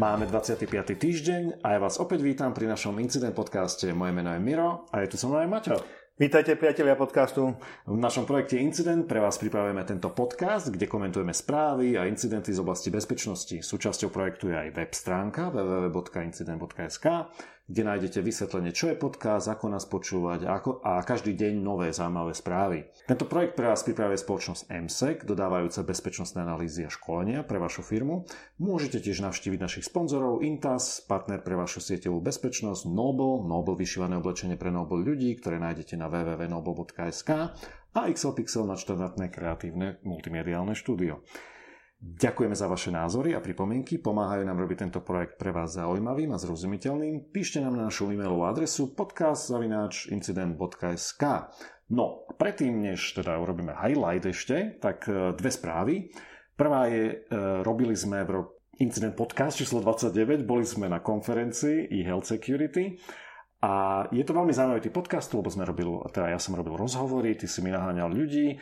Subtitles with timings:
[0.00, 0.96] Máme 25.
[0.96, 3.92] týždeň a ja vás opäť vítam pri našom Incident podcaste.
[3.92, 5.76] Moje meno je Miro a je tu so mnou aj Maťo.
[6.16, 7.52] Vítajte priatelia podcastu.
[7.84, 12.64] V našom projekte Incident pre vás pripravujeme tento podcast, kde komentujeme správy a incidenty z
[12.64, 13.60] oblasti bezpečnosti.
[13.60, 17.04] Súčasťou projektu je aj web stránka www.incident.sk,
[17.70, 22.34] kde nájdete vysvetlenie, čo je podcast, ako nás počúvať ako, a každý deň nové zaujímavé
[22.34, 22.90] správy.
[23.06, 28.26] Tento projekt pre vás pripravuje spoločnosť MSEC, dodávajúca bezpečnostné analýzy a školenia pre vašu firmu.
[28.58, 34.58] Môžete tiež navštíviť našich sponzorov Intas, partner pre vašu sieťovú bezpečnosť, Noble, Noble vyšívané oblečenie
[34.58, 37.30] pre Noble ľudí, ktoré nájdete na www.noble.sk
[37.94, 41.22] a XL Pixel na štandardné kreatívne multimediálne štúdio.
[42.00, 46.40] Ďakujeme za vaše názory a pripomienky, pomáhajú nám robiť tento projekt pre vás zaujímavým a
[46.40, 47.28] zrozumiteľným.
[47.28, 51.22] Píšte nám na našu e-mailovú adresu podcast.incident.sk
[51.92, 56.08] No, predtým, než teda urobíme highlight ešte, tak e, dve správy.
[56.56, 58.48] Prvá je, e, robili sme v
[58.80, 62.96] Incident Podcast číslo 29, boli sme na konferencii e-Health Security
[63.60, 67.44] a je to veľmi zaujímavý podcast, lebo sme robili, teda ja som robil rozhovory, ty
[67.44, 68.56] si mi naháňal ľudí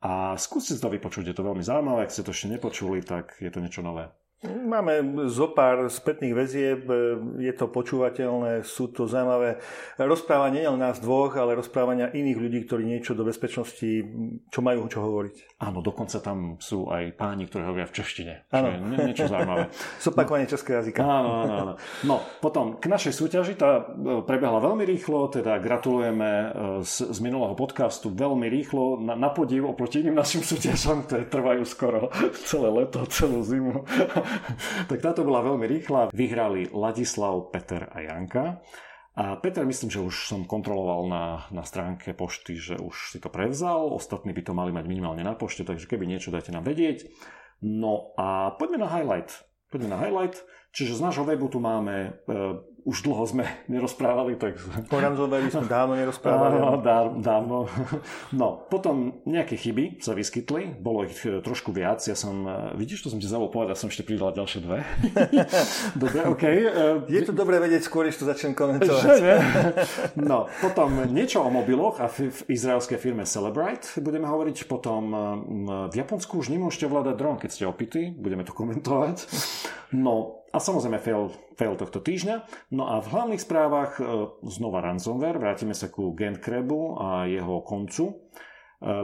[0.00, 3.52] a skúste to vypočuť, je to veľmi zaujímavé, ak ste to ešte nepočuli, tak je
[3.52, 4.08] to niečo nové.
[4.40, 6.88] Máme zo pár spätných väzieb,
[7.36, 9.60] je to počúvateľné, sú to zaujímavé
[10.00, 14.00] rozprávania nielen nás dvoch, ale rozprávania iných ľudí, ktorí niečo do bezpečnosti,
[14.48, 15.60] čo majú čo hovoriť.
[15.60, 18.48] Áno, dokonca tam sú aj páni, ktorí hovoria v češtine.
[18.48, 18.72] Áno.
[18.96, 19.68] Je niečo zaujímavé.
[20.08, 21.04] Zopakovanie českého jazyka.
[21.04, 21.72] Áno, áno, áno.
[22.08, 26.46] No, potom k našej súťaži, tá e, prebehla veľmi rýchlo, teda gratulujeme e,
[26.80, 31.62] z, z minulého podcastu veľmi rýchlo, na, na podiv oproti iným našim súťažom, ktoré trvajú
[31.68, 32.08] skoro
[32.48, 33.84] celé leto, celú zimu
[34.90, 36.14] tak táto bola veľmi rýchla.
[36.14, 38.62] Vyhrali Ladislav, Peter a Janka.
[39.18, 43.28] A Peter, myslím, že už som kontroloval na, na stránke pošty, že už si to
[43.28, 43.90] prevzal.
[43.90, 47.10] Ostatní by to mali mať minimálne na pošte, takže keby niečo dajte nám vedieť.
[47.60, 49.44] No a poďme na highlight.
[49.68, 50.40] Poďme na highlight.
[50.70, 52.10] Čiže z nášho webu tu máme e,
[52.84, 54.56] už dlho sme nerozprávali, tak...
[54.88, 56.56] O Ranzoveri sme dávno nerozprávali.
[56.60, 56.80] Áno,
[57.20, 57.56] dávno.
[58.32, 63.04] No, potom nejaké chyby sa vyskytli, bolo ich e, trošku viac, ja som, e, vidíš,
[63.04, 64.80] to som ti zabol povedať, som ešte pridal ďalšie dve.
[66.02, 66.44] Dobre, OK.
[66.46, 66.68] E,
[67.10, 69.20] Je to dobré vedieť skôr, než to začnem komentovať.
[70.16, 75.12] no, potom niečo o mobiloch a v, v izraelskej firme Celebrite budeme hovoriť, potom
[75.90, 79.26] v Japonsku už nemôžete ovládať dron, keď ste opity, budeme to komentovať.
[79.90, 82.42] No, a samozrejme fail, fail tohto týždňa.
[82.74, 84.04] No a v hlavných správach e,
[84.50, 88.10] znova ransomware, vrátime sa ku Gentcrabu a jeho koncu.
[88.10, 88.14] E,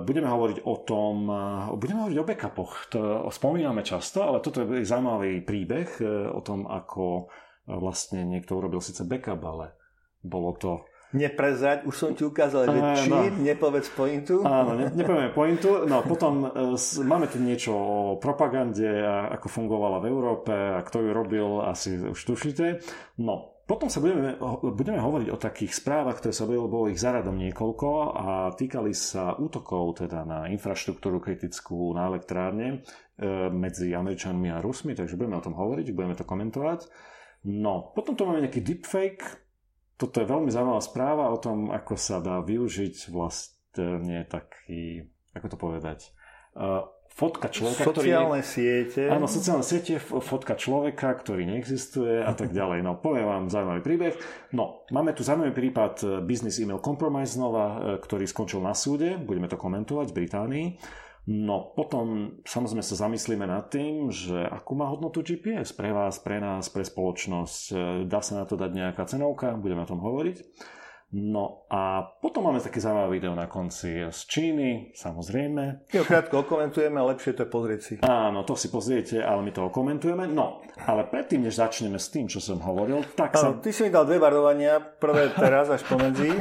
[0.02, 1.42] budeme hovoriť o tom, e,
[1.78, 2.72] budeme hovoriť o backupoch.
[2.90, 6.02] To spomíname často, ale toto je zaujímavý príbeh
[6.34, 7.30] o tom, ako
[7.66, 9.74] vlastne niekto urobil síce backup, ale
[10.22, 10.86] bolo to
[11.16, 13.24] Neprezrať, už som ti ukázal, že či, no.
[13.40, 14.44] nepovedz pointu.
[14.44, 15.88] Áno, ne, nepovieme pointu.
[15.88, 21.08] No potom uh, máme tu niečo o propagande, a ako fungovala v Európe a kto
[21.08, 22.84] ju robil, asi už tušíte.
[23.24, 24.38] No, potom sa budeme,
[24.78, 29.34] budeme hovoriť o takých správach, ktoré sa bolo, bolo ich zaradom niekoľko a týkali sa
[29.34, 32.86] útokov teda na infraštruktúru kritickú na elektrárne
[33.18, 36.86] e, medzi Američanmi a Rusmi, takže budeme o tom hovoriť, budeme to komentovať.
[37.50, 39.45] No, potom tu máme nejaký deepfake,
[39.96, 45.56] toto je veľmi zaujímavá správa o tom, ako sa dá využiť vlastne taký, ako to
[45.56, 45.98] povedať,
[46.56, 46.84] uh,
[47.16, 48.52] fotka človeka, sociálne ktorý...
[48.56, 49.02] siete.
[49.08, 52.84] Áno, sociálne siete, fotka človeka, ktorý neexistuje a tak ďalej.
[52.84, 54.14] No, poviem vám zaujímavý príbeh.
[54.52, 59.16] No, máme tu zaujímavý prípad uh, Business Email Compromise znova, uh, ktorý skončil na súde.
[59.16, 60.66] Budeme to komentovať v Británii.
[61.26, 66.38] No potom samozrejme sa zamyslíme nad tým, že akú má hodnotu GPS pre vás, pre
[66.38, 67.74] nás, pre spoločnosť.
[68.06, 70.46] Dá sa na to dať nejaká cenovka, budeme o tom hovoriť.
[71.16, 75.88] No a potom máme také zaujímavé video na konci z Číny, samozrejme.
[75.96, 77.94] Ho krátko okomentujeme, lepšie to je pozrieť si.
[78.04, 80.28] Áno, to si pozriete, ale my to okomentujeme.
[80.28, 83.56] No, ale predtým, než začneme s tým, čo som hovoril, tak sa...
[83.56, 86.36] Ty si mi dal dve varovania, prvé teraz až pomedzi.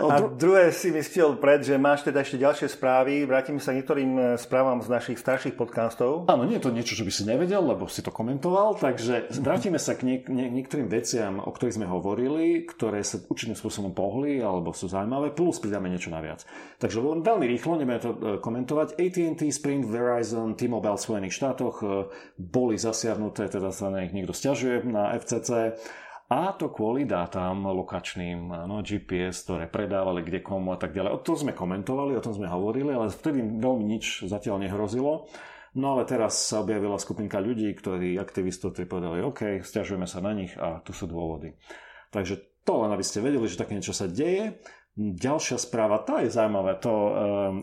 [0.00, 3.28] a druhé si mi stiel pred, že máš teda ešte ďalšie správy.
[3.28, 6.24] Vrátime sa k niektorým e, správam z našich starších podcastov.
[6.32, 9.76] Áno, nie je to niečo, čo by si nevedel, lebo si to komentoval, takže vrátime
[9.76, 14.38] sa k niek- nie- niektorým veciam, o ktorých sme hovorili, ktoré sa určitým spôsobom pohli
[14.38, 16.46] alebo sú zaujímavé, plus pridáme niečo naviac.
[16.78, 18.94] Takže len veľmi rýchlo, nebudeme to e, komentovať.
[18.94, 21.86] AT&T, Sprint, Verizon, T-Mobile v Spojených štátoch e,
[22.38, 25.74] boli zasiahnuté, teda sa na nich niekto stiažuje na FCC.
[26.30, 31.10] A to kvôli dátam lokačným, no, GPS, ktoré predávali kde komu a tak ďalej.
[31.12, 35.26] O tom sme komentovali, o tom sme hovorili, ale vtedy veľmi nič zatiaľ nehrozilo.
[35.74, 40.54] No ale teraz sa objavila skupinka ľudí, ktorí aktivistov povedali, OK, stiažujeme sa na nich
[40.56, 41.58] a tu sú dôvody.
[42.12, 44.58] Takže to len aby ste vedeli, že také niečo sa deje.
[44.92, 47.14] Ďalšia správa, tá je zaujímavé, to uh,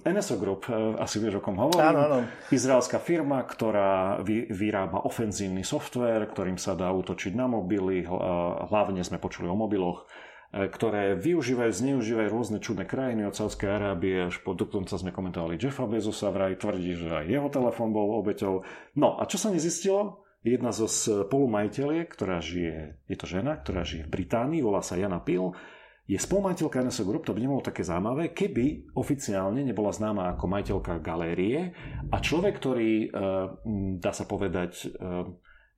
[0.01, 1.85] NSO Group, uh, asi vieš o kom hovorím.
[1.85, 2.19] Áno, áno.
[2.49, 8.01] Izraelská firma, ktorá vy, vyrába ofenzívny software, ktorým sa dá útočiť na mobily,
[8.65, 10.09] hlavne sme počuli o mobiloch,
[10.49, 15.85] ktoré využívajú, zneužívajú rôzne čudné krajiny od Sávskej Arábie až po dokonca sme komentovali Jeffa
[15.85, 18.65] Bezosa, vraj tvrdí, že aj jeho telefón bol obeťou.
[18.97, 20.25] No a čo sa nezistilo?
[20.39, 25.19] Jedna zo spolumajiteľiek, ktorá žije, je to žena, ktorá žije v Británii, volá sa Jana
[25.19, 25.51] Pil,
[26.09, 31.05] je spolumajiteľka NSO Group, to by nebolo také zaujímavé, keby oficiálne nebola známa ako majiteľka
[31.05, 31.75] galérie
[32.09, 33.09] a človek, ktorý, eh,
[34.01, 35.27] dá sa povedať, eh,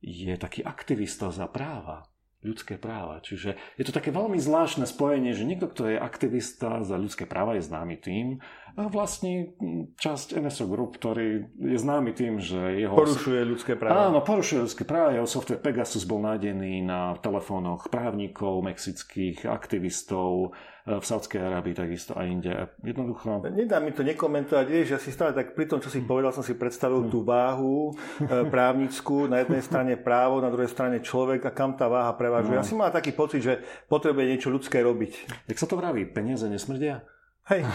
[0.00, 2.08] je taký aktivista za práva,
[2.42, 3.22] ľudské práva.
[3.22, 7.54] Čiže je to také veľmi zvláštne spojenie, že niekto, kto je aktivista za ľudské práva,
[7.54, 8.42] je známy tým,
[8.76, 9.52] vlastní
[10.00, 12.96] časť NSO Group, ktorý je známy tým, že jeho...
[12.96, 14.08] Porušuje ľudské práva.
[14.08, 15.12] Áno, porušuje ľudské práva.
[15.12, 20.56] Jeho software Pegasus bol nájdený na telefónoch právnikov, mexických aktivistov,
[20.88, 22.48] e, v Saudskej Arábii takisto a inde.
[22.80, 23.44] Jednoducho...
[23.52, 24.64] Nedá mi to nekomentovať.
[24.64, 27.12] Vieš, ja si stále tak pri tom, čo si povedal, som si predstavil hmm.
[27.12, 29.28] tú váhu e, právnickú.
[29.28, 32.56] Na jednej strane právo, na druhej strane človek a kam tá váha prevážuje.
[32.56, 32.60] No.
[32.60, 33.60] Ja si mal taký pocit, že
[33.92, 35.44] potrebuje niečo ľudské robiť.
[35.52, 36.08] Jak sa to vraví?
[36.08, 37.04] Peniaze nesmrdia?
[37.50, 37.66] Hej.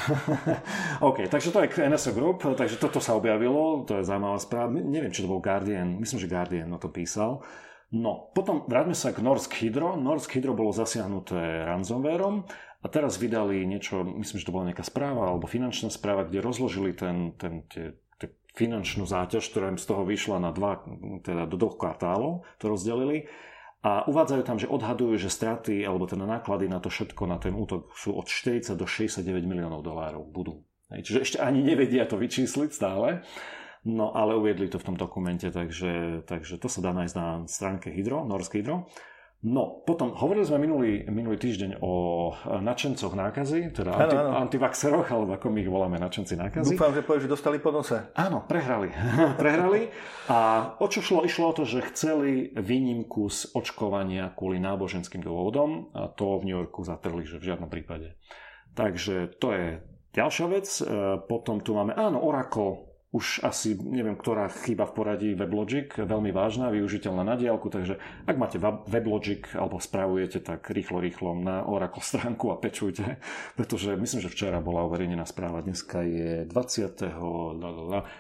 [1.08, 4.72] OK, takže to je NSO Group, takže toto sa objavilo, to je zaujímavá správa.
[4.72, 7.44] Neviem, či to bol Guardian, myslím, že Guardian o to písal.
[7.92, 9.96] No, potom vráťme sa k Norsk Hydro.
[10.00, 12.48] Norsk Hydro bolo zasiahnuté ransomwareom
[12.84, 16.92] a teraz vydali niečo, myslím, že to bola nejaká správa alebo finančná správa, kde rozložili
[16.92, 20.84] ten, ten, tie, tie finančnú záťaž, ktorá im z toho vyšla na dva,
[21.24, 23.32] teda do dvoch kvartálov, to rozdelili
[23.88, 27.56] a uvádzajú tam, že odhadujú, že straty alebo teda náklady na to všetko, na ten
[27.56, 30.68] útok sú od 40 do 69 miliónov dolárov budú.
[30.92, 33.24] Čiže ešte ani nevedia to vyčísliť stále.
[33.88, 37.88] No ale uviedli to v tom dokumente, takže, takže to sa dá nájsť na stránke
[37.88, 38.92] Hydro, Norsk Hydro.
[39.46, 41.94] No, potom hovorili sme minulý, minulý týždeň o
[42.58, 44.30] načencoch nákazy, teda ano, anti, ano.
[44.50, 46.74] antivaxeroch, alebo ako my ich voláme načenci nákazy.
[46.74, 48.02] Dúfam, že povieš, že dostali po nose.
[48.18, 48.90] Áno, prehrali.
[49.42, 49.94] prehrali.
[50.34, 51.22] A o čo šlo?
[51.22, 56.58] Išlo o to, že chceli výnimku z očkovania kvôli náboženským dôvodom a to v New
[56.58, 58.18] Yorku zatrli, že v žiadnom prípade.
[58.74, 59.66] Takže to je
[60.18, 60.66] ďalšia vec.
[60.66, 60.84] E,
[61.30, 62.87] potom tu máme, áno, Oracle
[63.18, 67.98] už asi neviem, ktorá chyba v poradí WebLogic, veľmi vážna, využiteľná na diálku, takže
[68.30, 73.18] ak máte WebLogic alebo spravujete, tak rýchlo, rýchlo na Oracle stránku a pečujte,
[73.58, 77.02] pretože myslím, že včera bola uverejnená správa, dneska je 20.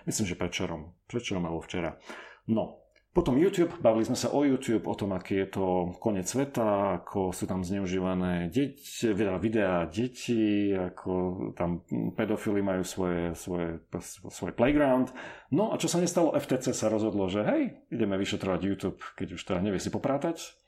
[0.09, 2.01] myslím, že predčerom, predčerom alebo včera.
[2.49, 2.86] No,
[3.17, 5.65] potom YouTube, bavili sme sa o YouTube, o tom, aký je to
[5.97, 9.09] koniec sveta, ako sú tam zneužívané deti,
[9.41, 11.09] videá detí, ako
[11.57, 11.81] tam
[12.13, 13.81] pedofily majú svoje, svoje,
[14.29, 15.09] svoj playground.
[15.49, 19.41] No a čo sa nestalo, FTC sa rozhodlo, že hej, ideme vyšetrovať YouTube, keď už
[19.41, 20.66] teda nevie si popratať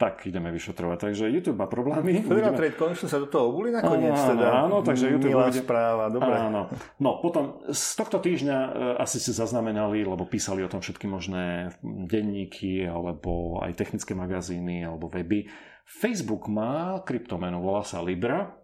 [0.00, 0.96] tak ideme vyšetrovať.
[1.12, 2.24] Takže YouTube má problémy.
[2.24, 4.16] Federal Trade konečne sa do toho obuli nakoniec.
[4.16, 4.48] Áno, teda.
[4.64, 5.36] áno takže YouTube...
[5.36, 5.60] Milá bude...
[5.60, 6.32] správa, dobre.
[6.40, 6.72] Áno.
[6.96, 11.76] No, potom z tohto týždňa e, asi ste zaznamenali, lebo písali o tom všetky možné
[11.84, 15.44] denníky, alebo aj technické magazíny, alebo weby.
[15.84, 18.56] Facebook má kryptomenu, volá sa Libra.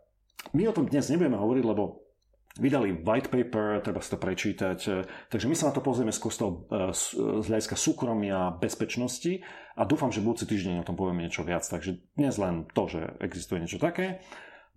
[0.57, 2.06] My o tom dnes nebudeme hovoriť, lebo
[2.57, 4.79] vydali white paper, treba si to prečítať.
[4.89, 4.91] E,
[5.29, 6.93] takže my sa na to pozrieme skôr z, toho, e,
[7.41, 9.45] z hľadiska súkromia, bezpečnosti
[9.77, 11.65] a dúfam, že budúci týždeň o tom povieme niečo viac.
[11.69, 14.25] Takže dnes len to, že existuje niečo také.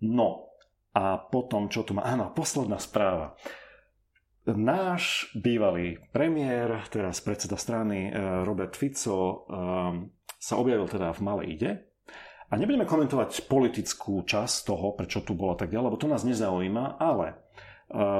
[0.04, 0.52] No
[0.92, 2.04] a potom, čo tu má?
[2.04, 3.36] Áno, posledná správa.
[4.44, 9.46] Náš bývalý premiér, teraz predseda strany e, Robert Fico,
[10.40, 11.70] sa objavil teda v Malej ide
[12.50, 16.98] a nebudeme komentovať politickú časť toho, prečo tu bolo tak ďalej, lebo to nás nezaujíma,
[16.98, 17.38] ale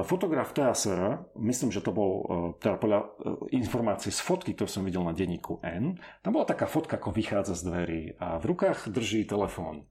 [0.03, 2.27] fotograf TASR, myslím, že to bol eh,
[2.59, 3.07] teda podľa eh,
[3.55, 5.95] informácií z fotky, ktorú som videl na denníku N,
[6.27, 9.87] tam bola taká fotka, ako vychádza z dverí a v rukách drží telefón.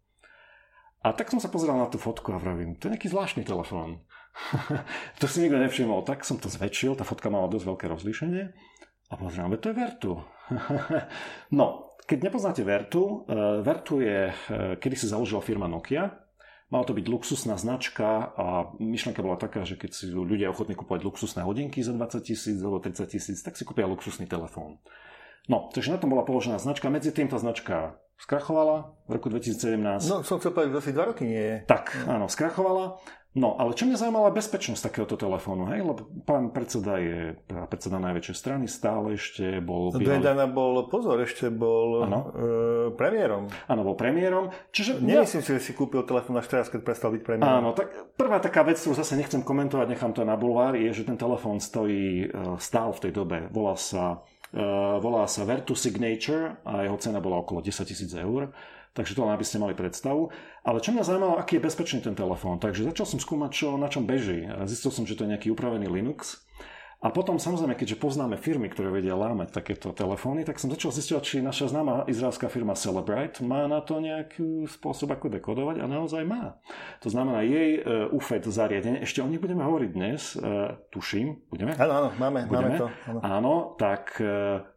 [1.00, 4.04] A tak som sa pozeral na tú fotku a vravím, to je nejaký zvláštny telefón.
[5.24, 6.04] to si nikto nevšimol.
[6.04, 8.44] Tak som to zväčšil, tá fotka mala dosť veľké rozlíšenie
[9.10, 10.14] a pozriem, to je Vertu.
[11.60, 13.24] no, keď nepoznáte Vertu,
[13.64, 14.28] Vertu je,
[14.76, 16.29] kedy si založila firma Nokia,
[16.70, 21.02] Mala to byť luxusná značka a myšlenka bola taká, že keď si ľudia ochotní kúpovať
[21.02, 24.78] luxusné hodinky za 20 tisíc alebo 30 tisíc, tak si kúpia luxusný telefón.
[25.50, 26.94] No, takže na tom bola položená značka.
[26.94, 29.82] Medzi tým tá značka skrachovala v roku 2017.
[30.06, 31.56] No, som chcel povedať, asi dva roky nie je.
[31.66, 33.02] Tak, áno, skrachovala.
[33.38, 35.86] No, ale čo mňa zaujímala bezpečnosť takéhoto telefónu, hej?
[35.86, 37.38] Lebo pán predseda je
[37.70, 39.94] predseda najväčšej strany, stále ešte bol...
[39.94, 42.20] Dvedana bol, pozor, ešte bol ano?
[42.26, 42.30] e,
[42.98, 43.46] premiérom.
[43.70, 44.50] Áno, bol premiérom.
[44.74, 47.70] Čiže Nemyslím si, že si kúpil telefón až teraz, keď prestal byť premiérom.
[47.70, 51.06] Áno, tak prvá taká vec, ktorú zase nechcem komentovať, nechám to na bulvár, je, že
[51.06, 54.26] ten telefón stojí, e, stál v tej dobe, volal sa
[54.98, 58.50] volá sa Vertu Signature a jeho cena bola okolo 10 tisíc eur.
[59.00, 60.28] Takže to len aby ste mali predstavu.
[60.68, 62.60] Ale čo mňa zaujímalo, aký je bezpečný ten telefón.
[62.60, 64.44] Takže začal som skúmať, čo, na čom beží.
[64.68, 66.44] Zistil som, že to je nejaký upravený Linux.
[67.00, 71.24] A potom samozrejme, keďže poznáme firmy, ktoré vedia lámať takéto telefóny, tak som začal zistiť,
[71.24, 76.28] či naša známa izraelská firma Celebrite má na to nejaký spôsob, ako dekodovať a naozaj
[76.28, 76.60] má.
[77.00, 77.80] To znamená, jej
[78.12, 81.72] UFED zariadenie, ešte o nich budeme hovoriť dnes, uh, tuším, budeme?
[81.80, 82.76] Áno, áno, máme, budeme?
[82.76, 82.88] máme to.
[83.08, 84.68] Áno, áno tak, uh,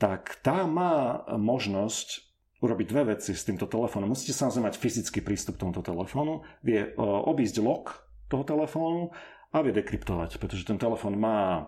[0.00, 2.31] tak tá má možnosť
[2.62, 4.14] urobiť dve veci s týmto telefónom.
[4.14, 9.10] Musíte samozrejme mať fyzický prístup k tomuto telefónu, vie obísť lock toho telefónu
[9.52, 11.62] a vie dekryptovať, pretože ten telefón má e,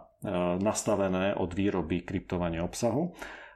[0.62, 3.12] nastavené od výroby kryptovanie obsahu.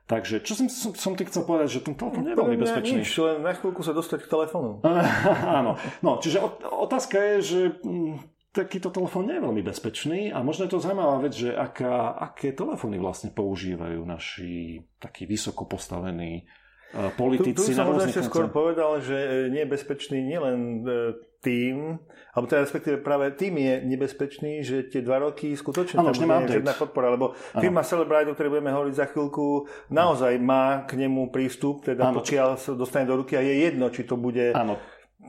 [0.08, 3.00] Takže čo som, som, som ty chcel povedať, že ten telefón nie je veľmi bezpečný.
[3.04, 4.84] Nič, len na chvíľku sa dostať k telefónu.
[5.60, 8.14] Áno, no, čiže otázka je, že mm,
[8.52, 12.56] takýto telefón nie je veľmi bezpečný a možno je to zaujímavá vec, že aká, aké
[12.56, 16.67] telefóny vlastne používajú naši takí vysoko postavení e,
[17.16, 17.52] politici.
[17.52, 22.00] Tu, tu som možno ešte skôr povedal, že nie je bezpečný nielen e, tým,
[22.34, 26.58] alebo teda respektíve práve tým je nebezpečný, že tie dva roky skutočne ano, tam bude
[26.58, 27.60] žiadna podpora, lebo ano.
[27.62, 32.24] firma Celebrite, o ktorej budeme hovoriť za chvíľku, naozaj má k nemu prístup, teda ano.
[32.24, 34.56] pokiaľ sa dostane do ruky a je jedno, či to bude...
[34.56, 34.80] Ano.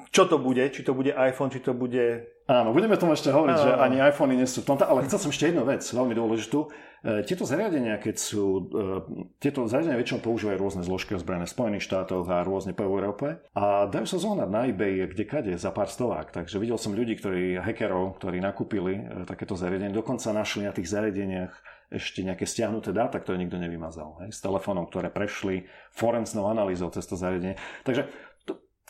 [0.10, 0.64] Čo to bude?
[0.74, 2.30] Či to bude iPhone, či to bude...
[2.50, 3.66] Áno, budeme tomu ešte hovoriť, ano.
[3.66, 6.70] že ani iPhony nie sú v tomto, ale chcel som ešte jednu vec, veľmi dôležitú
[7.00, 8.92] tieto zariadenia, keď sú, e,
[9.40, 13.88] tieto zariadenia väčšinou používajú rôzne zložky ozbrojené v Spojených štátoch a rôzne po Európe a
[13.88, 16.36] dajú sa zohnať na eBay kde kade za pár stovák.
[16.36, 20.92] Takže videl som ľudí, ktorí, hackerov, ktorí nakúpili e, takéto zariadenie, dokonca našli na tých
[20.92, 24.22] zariadeniach ešte nejaké stiahnuté dáta, ktoré nikto nevymazal.
[24.22, 27.58] Hej, s telefónom, ktoré prešli forenznou analýzou cez to zariadenie.
[27.82, 28.06] Takže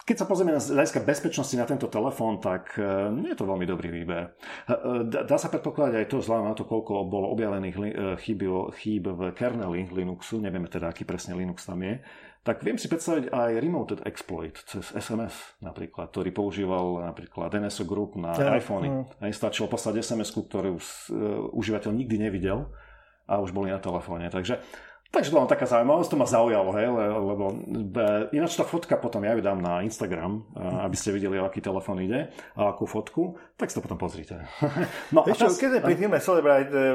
[0.10, 3.70] keď sa pozrieme na hľadiska bezpečnosti na tento telefón, tak e, nie je to veľmi
[3.70, 4.34] dobrý výber.
[4.66, 7.82] E, dá sa predpokladať aj to, vzhľadom na to, koľko bolo objavených e,
[8.18, 8.42] chýb,
[8.74, 12.02] chýb v kerneli Linuxu, nevieme teda, aký presne Linux tam je,
[12.42, 18.18] tak viem si predstaviť aj remoted exploit cez SMS napríklad, ktorý používal napríklad NSO Group
[18.18, 18.90] na ja, iPhony.
[18.90, 19.30] Mm.
[19.30, 20.80] Stačilo poslať SMS, ktorú
[21.54, 22.74] užívateľ nikdy nevidel
[23.30, 24.32] a už boli na telefóne.
[24.34, 24.58] Takže
[25.10, 26.86] Takže to bola taká zaujímavosť, to ma zaujalo, hej,
[27.18, 27.46] lebo
[28.30, 30.46] ináč tá fotka potom ja ju dám na Instagram,
[30.86, 34.38] aby ste videli, o aký telefón ide a akú fotku, tak si to potom pozrite.
[35.16, 35.58] no, Ešte, teraz...
[35.58, 36.94] keď pri firme Celebrite, e,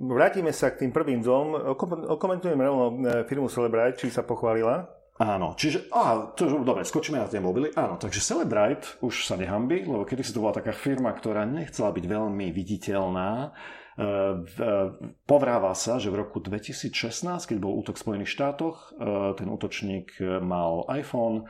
[0.00, 1.76] vrátime sa k tým prvým dvom,
[2.16, 4.88] okomentujeme rovno e, firmu Celebrite, či sa pochválila.
[5.20, 7.76] Áno, čiže, á, to, dobre, skočíme na tie mobily.
[7.76, 11.92] Áno, takže Celebrite už sa nehambí, lebo kedy si to bola taká firma, ktorá nechcela
[11.92, 13.52] byť veľmi viditeľná,
[15.28, 20.16] povráva sa, že v roku 2016, keď bol útok v Spojených štátoch, e, ten útočník
[20.40, 21.44] mal iPhone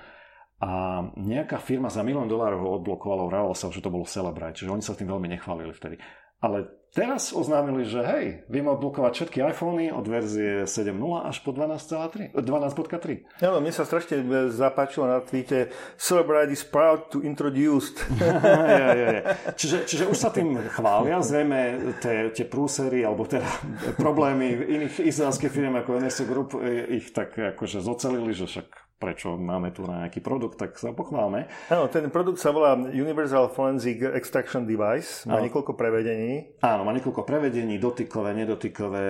[0.60, 4.72] a nejaká firma za milión dolárov ho odblokovala, vrávalo sa, že to bolo Celebrite, čiže
[4.72, 5.96] oni sa tým veľmi nechválili vtedy.
[6.40, 10.96] Ale teraz oznámili, že hej, vieme odblokovať všetky iPhony od verzie 7.0
[11.28, 12.32] až po 12.3.
[12.32, 13.44] 12.3.
[13.44, 15.70] Ja, mne sa strašne zapáčilo na tweete
[16.00, 17.92] Celebrite is proud to introduce.
[18.20, 19.22] ja, ja, ja.
[19.54, 23.46] Čiže, čiže už sa tým chvália, zrejme tie, tie prúsery alebo teda
[24.02, 26.56] problémy iných izraelských firm ako NSO Group
[26.90, 31.48] ich tak akože zocelili, že však prečo máme tu nejaký produkt, tak sa pochválme.
[31.72, 35.48] Áno, ten produkt sa volá Universal Forensic Extraction Device, má Áno.
[35.48, 36.60] niekoľko prevedení.
[36.60, 39.06] Áno, má niekoľko prevedení, dotykové, nedotykové,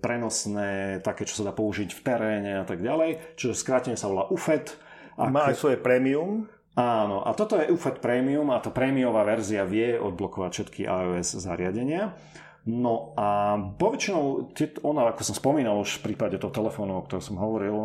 [0.00, 3.36] prenosné, také, čo sa dá použiť v teréne a tak ďalej.
[3.36, 4.72] Čiže skrátene sa volá UFED.
[5.20, 5.28] Ak...
[5.28, 6.48] Má aj svoje premium.
[6.74, 12.18] Áno, a toto je UFED Premium a tá prémiová verzia vie odblokovať všetky iOS zariadenia.
[12.64, 14.56] No a poväčšinou,
[14.88, 17.76] ona, ako som spomínal už v prípade toho telefónu, o ktorom som hovoril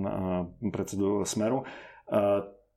[0.00, 1.68] na predsedu Smeru,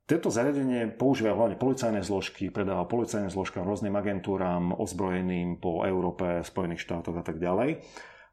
[0.06, 6.84] tieto zariadenie používajú hlavne policajné zložky, predáva policajné zložkám, rôznym agentúram, ozbrojeným po Európe, Spojených
[6.84, 7.80] štátoch a tak ďalej.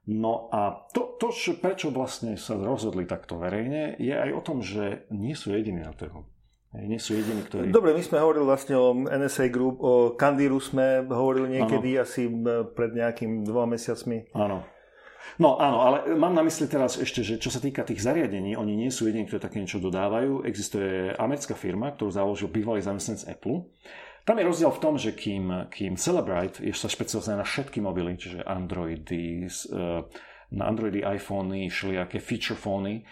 [0.03, 1.32] No a to, to,
[1.63, 5.96] prečo vlastne sa rozhodli takto verejne, je aj o tom, že nie sú jediní na
[5.96, 6.27] trhu.
[6.74, 7.70] Nie sú jediní, ktorí...
[7.70, 12.01] Dobre, my sme hovorili vlastne o NSA Group, o Kandiru sme hovorili niekedy ano.
[12.01, 12.25] asi
[12.74, 14.34] pred nejakým dvoma mesiacmi.
[14.34, 14.65] Áno.
[15.38, 18.74] No áno, ale mám na mysli teraz ešte, že čo sa týka tých zariadení, oni
[18.74, 20.46] nie sú jediní, ktorí také niečo dodávajú.
[20.46, 23.65] Existuje americká firma, ktorú založil bývalý zamestnanec Apple.
[24.24, 28.15] Tam je rozdiel v tom, že kým, kým Celebrite je sa špecializované na všetky mobily,
[28.15, 30.01] čiže Androidy, eh,
[30.53, 33.03] na Androidy, iPhony, všelijaké feature fóny,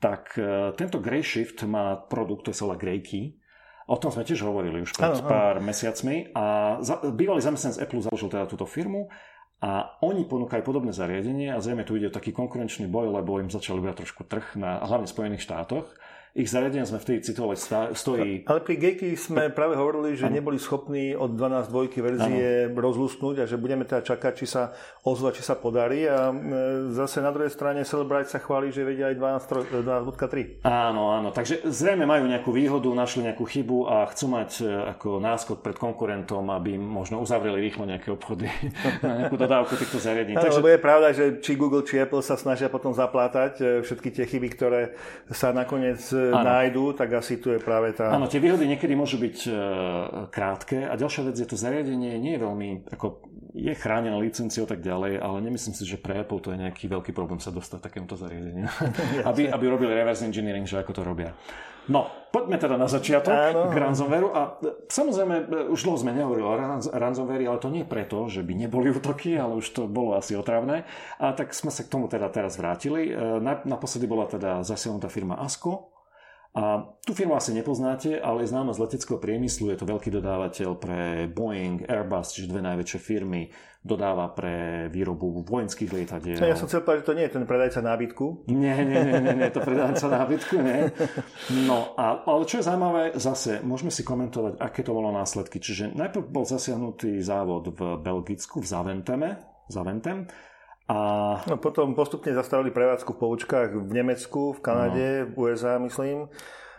[0.00, 3.36] tak e, tento Grey Shift má produkt, to sa Grey Key.
[3.90, 5.66] O tom sme tiež hovorili už pred ano, pár ano.
[5.66, 9.10] mesiacmi a za, bývalý zamestnanec Apple založil teda túto firmu
[9.60, 13.82] a oni ponúkajú podobné zariadenie a zrejme tu ide taký konkurenčný boj, lebo im začal
[13.82, 15.90] byť trošku trh na hlavne v Spojených štátoch,
[16.30, 17.58] ich zariadenia sme v tej citovali
[17.90, 18.46] stojí...
[18.46, 20.38] Ale pri Geeky sme práve hovorili, že ano.
[20.38, 22.78] neboli schopní od 12.2 verzie ano.
[22.78, 24.70] rozlúsknuť a že budeme teda čakať, či sa
[25.02, 26.06] ozva, či sa podarí.
[26.06, 26.34] A e,
[26.94, 30.62] zase na druhej strane Celebrite sa chváli, že vedia aj 12.3.
[30.62, 31.34] Áno, áno.
[31.34, 35.74] Takže zrejme majú nejakú výhodu, našli nejakú chybu a chcú mať e, ako náskok pred
[35.82, 38.46] konkurentom, aby možno uzavreli rýchlo nejaké obchody
[39.02, 40.38] na nejakú dodávku týchto zariadení.
[40.38, 40.62] Áno, Takže...
[40.62, 44.24] lebo je pravda, že či Google, či Apple sa snažia potom zaplátať e, všetky tie
[44.30, 44.94] chyby, ktoré
[45.34, 46.44] sa nakoniec ano.
[46.44, 48.12] nájdú, tak asi tu je práve tá...
[48.12, 49.50] Áno, tie výhody niekedy môžu byť e,
[50.28, 53.24] krátke a ďalšia vec je to zariadenie nie je veľmi, ako
[53.54, 57.10] je chránené licenciou tak ďalej, ale nemyslím si, že pre Apple to je nejaký veľký
[57.10, 58.70] problém sa dostať takémuto zariadeniu.
[59.30, 61.34] aby, aby robili reverse engineering, že ako to robia.
[61.90, 63.72] No, poďme teda na začiatok Áno.
[63.72, 66.54] k ransomwareu a e, samozrejme e, už dlho sme nehovorili o
[66.94, 70.86] ransomware, ale to nie preto, že by neboli útoky, ale už to bolo asi otravné.
[71.18, 73.10] A tak sme sa k tomu teda teraz vrátili.
[73.42, 75.89] Naposledy bola teda zasiahnutá firma Asko,
[76.50, 80.70] a tú firmu asi nepoznáte, ale je známa z leteckého priemyslu, je to veľký dodávateľ
[80.82, 86.42] pre Boeing, Airbus, čiže dve najväčšie firmy, dodáva pre výrobu vojenských lietadiel.
[86.42, 88.50] Ja som chcel povedať, že to nie je ten predajca nábytku.
[88.50, 90.90] Nie, nie, nie, nie, nie to predajca nábytku, nie.
[91.70, 95.62] No, a, ale čo je zaujímavé, zase môžeme si komentovať, aké to bolo následky.
[95.62, 99.28] Čiže najprv bol zasiahnutý závod v Belgicku, v Zaventeme,
[99.70, 100.26] Zaventem,
[100.90, 100.96] a...
[101.46, 105.26] No, potom postupne zastavili prevádzku v poučkách v Nemecku, v Kanade, no.
[105.30, 106.26] v USA, myslím.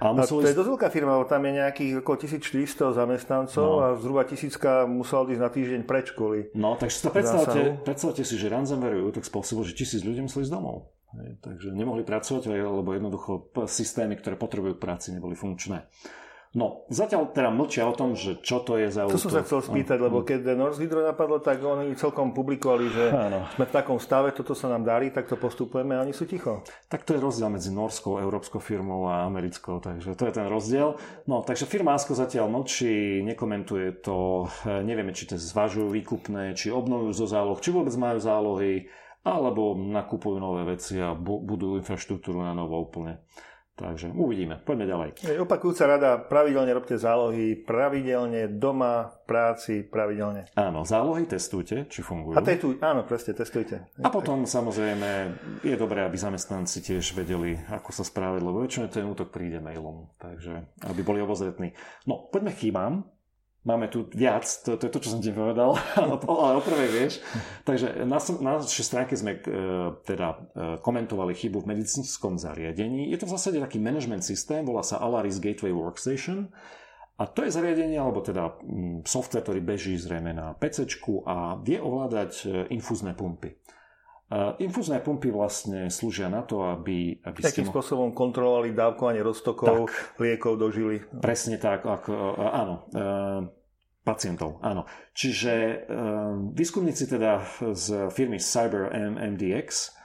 [0.02, 0.44] A, museli...
[0.44, 3.80] a to je dosť veľká firma, tam je nejakých okolo 1400 zamestnancov no.
[3.80, 8.22] a zhruba tisícka musel ísť na týždeň preč kvôli No, takže si to predstavte, predstavte
[8.26, 10.92] si, že ransomware tak spôsobil, že tisíc ľudí museli ísť domov.
[11.40, 15.88] takže nemohli pracovať, lebo jednoducho systémy, ktoré potrebujú práci, neboli funkčné.
[16.52, 19.16] No, zatiaľ teda mlčia o tom, že čo to je za útok.
[19.16, 23.08] To som sa chcel spýtať, lebo keď Norsk Hydro napadlo, tak oni celkom publikovali, že
[23.08, 23.48] Áno.
[23.56, 26.60] sme v takom stave, toto sa nám darí, tak to postupujeme a oni sú ticho.
[26.92, 31.00] Tak to je rozdiel medzi norskou, európskou firmou a americkou, takže to je ten rozdiel.
[31.24, 37.16] No, takže firma Asko zatiaľ mlčí, nekomentuje to, nevieme, či to zvažujú výkupné, či obnovujú
[37.16, 38.92] zo záloh, či vôbec majú zálohy,
[39.24, 43.24] alebo nakupujú nové veci a budujú infraštruktúru na novo úplne.
[43.72, 44.62] Takže uvidíme.
[44.62, 45.10] Poďme ďalej.
[45.42, 50.52] Opakujúca rada, pravidelne robte zálohy, pravidelne doma, v práci, pravidelne.
[50.54, 52.38] Áno, zálohy testujte, či fungujú.
[52.38, 53.90] A testuj, áno, presne, testujte.
[54.04, 55.10] A potom samozrejme
[55.66, 60.12] je dobré, aby zamestnanci tiež vedeli, ako sa správať, lebo väčšinou ten útok príde mailom,
[60.20, 61.74] takže aby boli obozretní.
[62.06, 63.08] No, poďme chýbám.
[63.62, 67.14] Máme tu viac, to, to je to, čo som ti povedal, ale o prvej vieš.
[67.62, 69.42] Takže na, na našej stránke sme e,
[70.02, 70.38] teda e,
[70.82, 73.14] komentovali chybu v medicínskom zariadení.
[73.14, 76.50] Je to v zásade taký management systém, volá sa Alaris Gateway Workstation.
[77.22, 80.90] A to je zariadenie, alebo teda mm, software, ktorý beží zrejme na PC
[81.30, 83.62] a vie ovládať e, infúzne pumpy.
[84.64, 87.20] Infúzne pumpy vlastne slúžia na to, aby...
[87.20, 87.72] aby Takým ste...
[87.76, 91.04] spôsobom kontrolovali dávkovanie roztokov tak, liekov do žily.
[91.20, 92.88] Presne tak, ako, áno.
[94.02, 94.88] Pacientov, áno.
[95.14, 95.86] Čiže
[96.56, 97.44] výskumníci teda
[97.76, 98.90] z firmy Cyber
[99.36, 100.00] MDX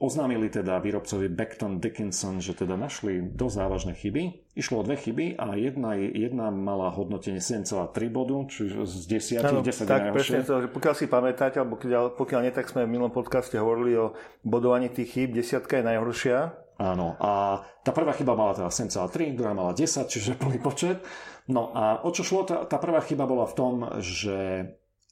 [0.00, 4.22] oznámili teda výrobcovi Beckton Dickinson, že teda našli dosť závažné chyby.
[4.56, 9.60] Išlo o dve chyby a jedna, jedna mala hodnotenie 7,3 bodu, čiže z 10, ano,
[9.60, 12.96] 10 tak, presne to, že pokiaľ si pamätáte, alebo pokiaľ, pokiaľ nie, tak sme v
[12.96, 15.36] minulom podcaste hovorili o bodovaní tých chýb.
[15.36, 16.56] Desiatka je najhoršia.
[16.80, 21.04] Áno, a tá prvá chyba mala teda 7,3, druhá mala 10, čiže plný počet.
[21.52, 22.48] No a o čo šlo?
[22.48, 24.64] Tá, tá prvá chyba bola v tom, že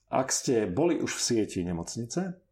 [0.09, 2.44] ak ste boli už v sieti nemocnice,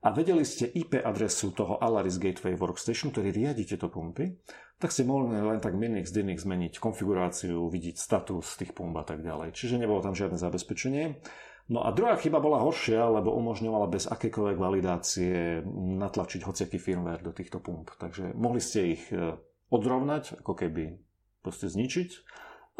[0.00, 4.32] a vedeli ste IP adresu toho Alaris Gateway Workstation, ktorý riadi tieto pumpy,
[4.80, 9.20] tak ste mohli len tak Minix, Dinix zmeniť konfiguráciu, vidieť status tých pump a tak
[9.20, 9.52] ďalej.
[9.52, 11.20] Čiže nebolo tam žiadne zabezpečenie.
[11.68, 15.60] No a druhá chyba bola horšia, lebo umožňovala bez akékoľvek validácie
[16.00, 17.92] natlačiť hociaký firmware do týchto pump.
[18.00, 19.36] Takže mohli ste ich e,
[19.68, 20.96] odrovnať, ako keby
[21.44, 22.10] proste zničiť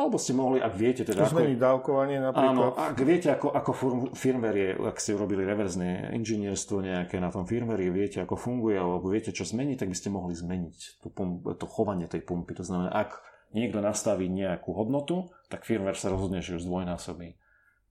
[0.00, 1.28] alebo ste mohli, ak viete teda...
[1.28, 2.56] Zmeniť ako, dávkovanie napríklad.
[2.56, 3.70] Áno, ak viete, ako, ako
[4.16, 9.12] firmware je, ak ste urobili reverzné inžinierstvo nejaké na tom firmware, viete, ako funguje, alebo
[9.12, 11.08] viete, čo zmeniť, tak by ste mohli zmeniť to,
[11.54, 12.56] to chovanie tej pumpy.
[12.56, 13.20] To znamená, ak
[13.52, 17.36] niekto nastaví nejakú hodnotu, tak firmware sa rozhodne, že už zdvojnásobí.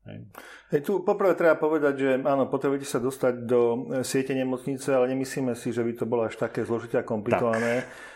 [0.08, 0.82] Hej.
[0.88, 5.54] tu poprvé treba povedať, že áno, potrebujete sa dostať do e, siete nemocnice, ale nemyslíme
[5.60, 7.84] si, že by to bolo až také zložité a komplikované.
[7.84, 8.09] Tak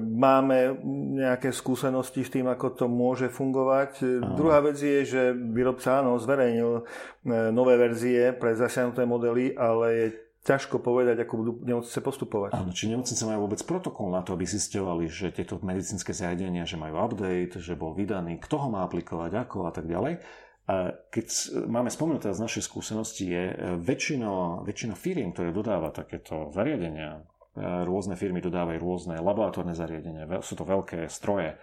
[0.00, 0.72] Máme
[1.20, 4.00] nejaké skúsenosti s tým, ako to môže fungovať.
[4.00, 4.32] Aha.
[4.32, 6.82] Druhá vec je, že výrobca áno, zverejnil e,
[7.52, 10.06] nové verzie pre zasiahnuté modely, ale je
[10.48, 12.56] ťažko povedať, ako budú nemocnice postupovať.
[12.56, 16.80] Áno, či nemocnice majú vôbec protokol na to, aby zistovali, že tieto medicínske zariadenia, že
[16.80, 20.24] majú update, že bol vydaný, kto ho má aplikovať, ako a tak ďalej.
[21.12, 21.26] Keď
[21.68, 27.22] máme spomenúť teraz z našej skúsenosti, je e, väčšina, väčšina firiem, ktoré dodáva takéto zariadenia,
[27.56, 31.56] rôzne firmy dodávajú rôzne laboratórne zariadenia, sú to veľké stroje,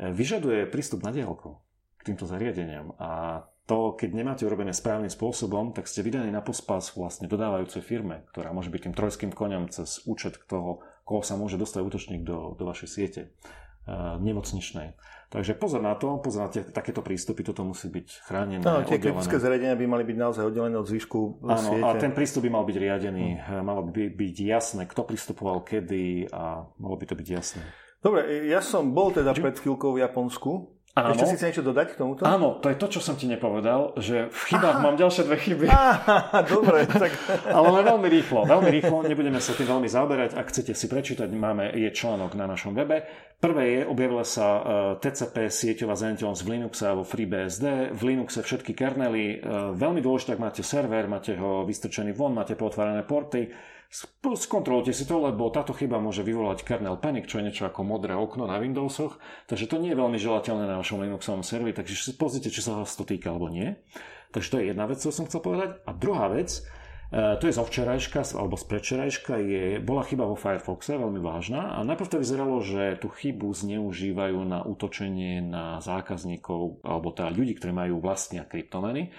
[0.00, 1.60] vyžaduje prístup na diálku
[2.00, 6.88] k týmto zariadeniam a to, keď nemáte urobené správnym spôsobom, tak ste vydaní na pospas
[6.96, 11.60] vlastne dodávajúcej firme, ktorá môže byť tým trojským koňom cez účet toho, koho sa môže
[11.60, 14.96] dostať útočník do, do vašej siete uh, nemocničnej.
[15.28, 18.64] Takže pozor na to, pozor na tie, takéto prístupy, toto musí byť chránené.
[18.64, 21.84] No, tie kritické zariadenia by mali byť naozaj oddelené od zvyšku Áno, siete.
[21.84, 23.60] a ten prístup by mal byť riadený, hmm.
[23.60, 27.60] malo by byť jasné, kto pristupoval kedy a malo by to byť jasné.
[28.00, 31.14] Dobre, ja som bol teda pred chvíľkou v Japonsku Áno.
[31.14, 32.20] Ešte si chce niečo dodať k tomuto?
[32.26, 34.84] Áno, to je to, čo som ti nepovedal, že v chybách Aha.
[34.84, 35.66] mám ďalšie dve chyby.
[35.72, 37.14] Aha, dobre, tak...
[37.56, 40.34] Ale len veľmi rýchlo, veľmi rýchlo, nebudeme sa tým veľmi zaoberať.
[40.34, 43.06] Ak chcete si prečítať, máme, je článok na našom webe.
[43.38, 44.60] Prvé je, objavila sa e,
[44.98, 47.94] TCP sieťová zraniteľnosť v Linuxe alebo FreeBSD.
[47.94, 49.38] V Linuxe všetky kernely.
[49.38, 53.46] Uh, veľmi dôležité, ak máte server, máte ho vystrčený von, máte potvárané porty
[53.88, 58.12] Skontrolujte si to, lebo táto chyba môže vyvolať kernel panic, čo je niečo ako modré
[58.12, 59.16] okno na Windowsoch,
[59.48, 62.76] takže to nie je veľmi želateľné na vašom Linuxovom serveri, takže si pozrite, či sa
[62.76, 63.80] vás to týka alebo nie.
[64.28, 65.80] Takže to je jedna vec, čo som chcel povedať.
[65.88, 66.60] A druhá vec,
[67.08, 71.72] e, to je zo včerajška, alebo z predčerajška, je, bola chyba vo Firefoxe, veľmi vážna.
[71.72, 77.56] A najprv to vyzeralo, že tú chybu zneužívajú na útočenie na zákazníkov, alebo teda ľudí,
[77.56, 79.16] ktorí majú vlastnia kryptomeny.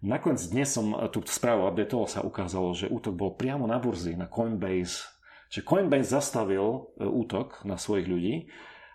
[0.00, 4.32] Nakoniec dnes som tú správu updatoval, sa ukázalo, že útok bol priamo na burzy, na
[4.32, 5.04] Coinbase.
[5.52, 6.64] Čiže Coinbase zastavil
[6.96, 8.34] e, útok na svojich ľudí,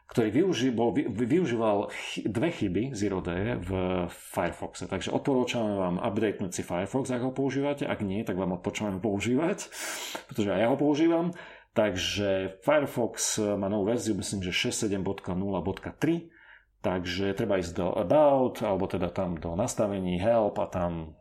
[0.10, 1.94] ktorý využi, bol, využíval
[2.26, 3.70] dve chyby Zero Day v
[4.10, 4.90] Firefoxe.
[4.90, 7.86] Takže odporúčame vám updatenúť si Firefox, ak ho používate.
[7.86, 9.70] Ak nie, tak vám odporúčam používať,
[10.26, 11.38] pretože aj ja ho používam.
[11.78, 16.34] Takže Firefox má novú verziu, myslím, že 6.7.0.3
[16.86, 21.18] Takže treba ísť do About, alebo teda tam do nastavení Help a tam,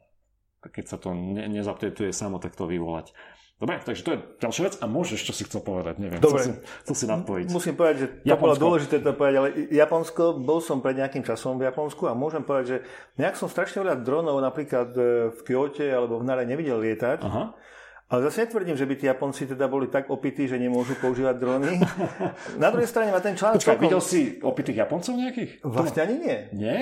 [0.61, 3.17] keď sa to ne, nezaptetuje samo, tak to vyvolať.
[3.55, 6.43] Dobre, takže to je ďalšia vec a môžeš, čo si chcel povedať, neviem, Dobre.
[6.43, 7.47] Chcel, si, chcel si nadpojiť.
[7.49, 8.45] Musím povedať, že to Japonsko.
[8.45, 12.45] bolo dôležité to povedať, ale Japonsko, bol som pred nejakým časom v Japonsku a môžem
[12.45, 12.79] povedať, že
[13.17, 15.01] nejak som strašne veľa dronov napríklad e,
[15.33, 17.25] v Kyote alebo v Nare nevidel lietať.
[17.25, 17.57] Aha.
[18.05, 21.81] Ale zase netvrdím, že by tí Japonci teda boli tak opití, že nemôžu používať drony.
[22.63, 23.65] Na druhej strane má ten článok...
[23.65, 25.65] Počkaj, videl si opitých Japoncov nejakých?
[25.65, 26.37] Vlastne ani nie.
[26.53, 26.81] Nie?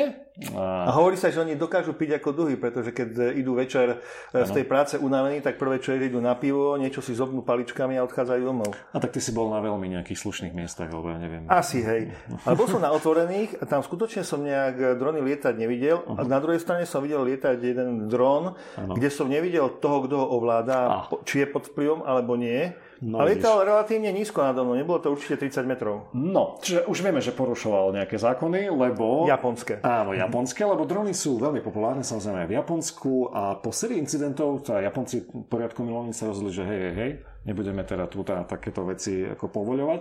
[0.57, 0.89] A...
[0.97, 4.01] hovorí sa, že oni dokážu piť ako duhy, pretože keď idú večer
[4.33, 4.41] ano.
[4.41, 8.01] E, z tej práce unavení, tak prvé čo idú na pivo, niečo si zobnú paličkami
[8.01, 8.73] a odchádzajú domov.
[8.93, 11.45] A tak ty si bol na veľmi nejakých slušných miestach, alebo ja neviem.
[11.53, 12.09] Asi, hej.
[12.49, 16.01] Ale bol som na otvorených a tam skutočne som nejak drony lietať nevidel.
[16.01, 16.17] Uh-huh.
[16.17, 18.93] A na druhej strane som videl lietať jeden dron, ano.
[18.97, 21.05] kde som nevidel toho, kto ho ovláda, ah.
[21.29, 22.73] či je pod vplyvom alebo nie.
[23.03, 26.07] No, ale lietal relatívne nízko nado mnou, nebolo to určite 30 metrov.
[26.15, 29.27] No, čiže už vieme, že porušoval nejaké zákony, lebo...
[29.27, 29.83] Japonské.
[29.83, 34.63] Áno, japonské, lebo drony sú veľmi populárne samozrejme aj v Japonsku a po sérii incidentov
[34.63, 37.13] sa Japonci poriadku milovní sa rozhodli, že hej, hej, hej,
[37.43, 40.01] nebudeme teda tu teda takéto veci ako povoľovať.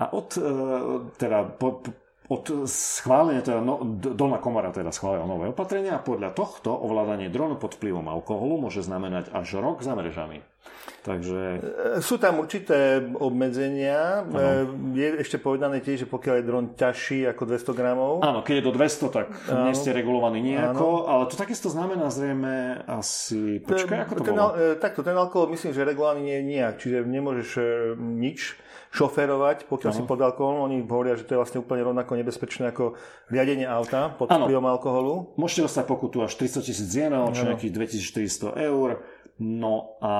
[0.00, 0.42] A od, e,
[1.20, 1.84] teda, po,
[2.32, 7.60] od schválenia, teda no, dolná komora teda schválila nové opatrenia a podľa tohto ovládanie dronu
[7.60, 10.40] pod vplyvom alkoholu môže znamenať až rok za mrežami.
[11.02, 11.40] Takže...
[11.98, 14.22] E, sú tam určité obmedzenia.
[14.22, 14.38] Ano.
[14.38, 18.12] E, je ešte povedané tiež, že pokiaľ je dron ťažší ako 200 gramov.
[18.22, 19.66] Áno, keď je do 200, tak ano.
[19.66, 21.10] nie ste regulovaní nejako, ano.
[21.10, 23.58] ale to takisto znamená zrejme asi...
[23.66, 24.50] Počkaj, ako to ten, bolo?
[24.54, 27.48] E, takto, ten alkohol myslím, že regulovaný nie je nijak, čiže nemôžeš
[27.98, 28.62] nič
[28.92, 29.98] šoférovať, pokiaľ ano.
[29.98, 30.68] si pod alkoholom.
[30.68, 32.94] Oni hovoria, že to je vlastne úplne rovnako nebezpečné ako
[33.32, 35.32] riadenie auta pod vplyvom alkoholu.
[35.40, 39.00] Môžete dostať pokutu až 300 tisíc jenov, čo nejakých 2400 eur
[39.42, 40.12] No a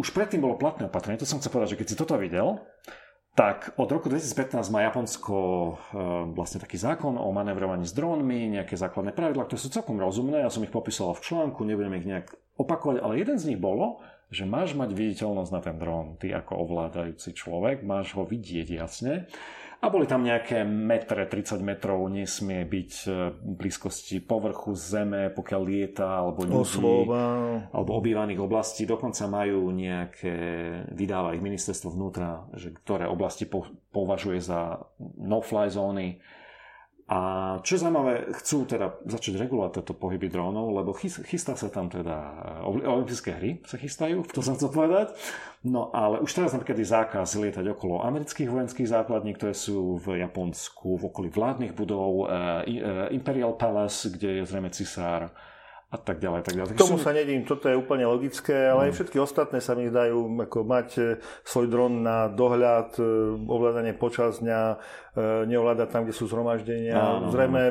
[0.00, 2.64] už predtým bolo platné opatrenie, to som chcel povedať, že keď si toto videl,
[3.36, 5.72] tak od roku 2015 má Japonsko e,
[6.32, 10.50] vlastne taký zákon o manevrovaní s drónmi, nejaké základné pravidlá, ktoré sú celkom rozumné, ja
[10.50, 14.00] som ich popísal v článku, nebudem ich nejak opakovať, ale jeden z nich bolo,
[14.32, 19.28] že máš mať viditeľnosť na ten dron, ty ako ovládajúci človek, máš ho vidieť jasne
[19.80, 25.62] a boli tam nejaké metre, 30 metrov, nesmie byť e, v blízkosti povrchu zeme, pokiaľ
[25.64, 27.08] lieta, alebo ľudí,
[27.72, 28.84] alebo obývaných oblastí.
[28.84, 30.36] Dokonca majú nejaké,
[30.92, 33.48] vydáva ich ministerstvo vnútra, že ktoré oblasti
[33.88, 34.84] považuje za
[35.16, 36.20] no-fly zóny
[37.10, 37.18] a
[37.66, 42.14] čo je zaujímavé, chcú teda začať regulovať tieto pohyby drónov, lebo chystá sa tam teda,
[42.62, 45.10] e, olympijské hry sa chystajú, to som chcel povedať.
[45.66, 50.22] No ale už teraz napríklad je zákaz lietať okolo amerických vojenských základní, ktoré sú v
[50.22, 55.34] Japonsku, v okolí vládnych budov, e, e, Imperial Palace, kde je zrejme cisár,
[55.90, 56.46] a tak ďalej.
[56.46, 56.70] Tak ďalej.
[56.78, 58.96] K tomu sa nedím, toto je úplne logické, ale aj mm.
[58.96, 61.02] všetky ostatné sa mi zdajú ako mať e,
[61.42, 63.02] svoj dron na dohľad, e,
[63.50, 64.76] ovládanie počas dňa, e,
[65.50, 66.94] neovládať tam, kde sú zhromaždenia.
[66.94, 67.62] No, no, zrejme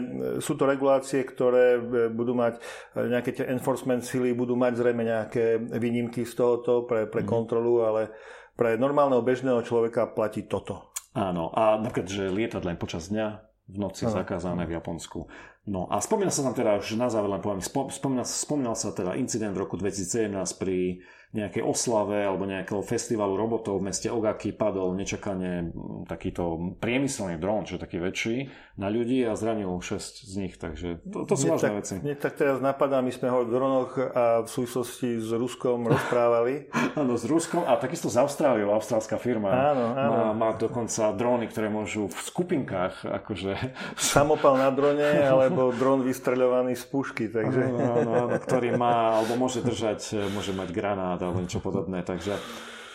[0.43, 1.79] sú to regulácie, ktoré
[2.11, 2.59] budú mať
[2.99, 7.29] nejaké tie enforcement sily, budú mať zrejme nejaké výnimky z tohoto pre, pre mm.
[7.31, 8.11] kontrolu, ale
[8.59, 10.91] pre normálneho bežného človeka platí toto.
[11.15, 14.11] Áno, a napríklad, že lietať len počas dňa, v noci no.
[14.11, 15.29] zakázané v Japonsku.
[15.69, 19.13] No a spomínal sa tam teda, už na záver len poviem, spomínal, spomínal sa teda
[19.13, 20.97] incident v roku 2017 pri
[21.29, 24.49] nejakej oslave alebo nejakého festivalu robotov v meste Ogaki.
[24.49, 25.69] Padol nečakane
[26.09, 28.49] takýto priemyselný dron, čo je taký väčší,
[28.79, 31.95] na ľudí a zranil 6 z nich, takže to, to sú vážne veci.
[31.99, 36.71] Mne tak teraz napadá, my sme ho o dronoch a v súvislosti s Ruskom rozprávali.
[36.99, 40.11] áno, s Ruskom a takisto z Austráliou, austrálska firma áno, áno.
[40.15, 43.51] Má, má dokonca dróny, ktoré môžu v skupinkách akože...
[43.99, 47.59] Samopal na drone alebo dron vystreľovaný z pušky, takže...
[47.67, 51.99] Áno, áno, áno, ktorý má, alebo môže držať, môže mať granát alebo niečo podobné.
[52.07, 52.39] Takže.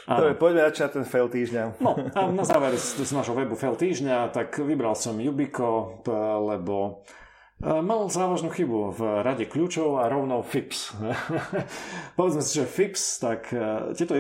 [0.04, 1.80] Dobre, poďme začať ten fail týždňa.
[1.80, 6.04] No a na záver z, z nášho webu fail týždňa, tak vybral som Yubico,
[6.44, 7.00] lebo
[7.56, 11.00] e, mal závažnú chybu v rade kľúčov a rovno FIPS.
[12.20, 14.12] Povedzme si, že FIPS, tak e, tieto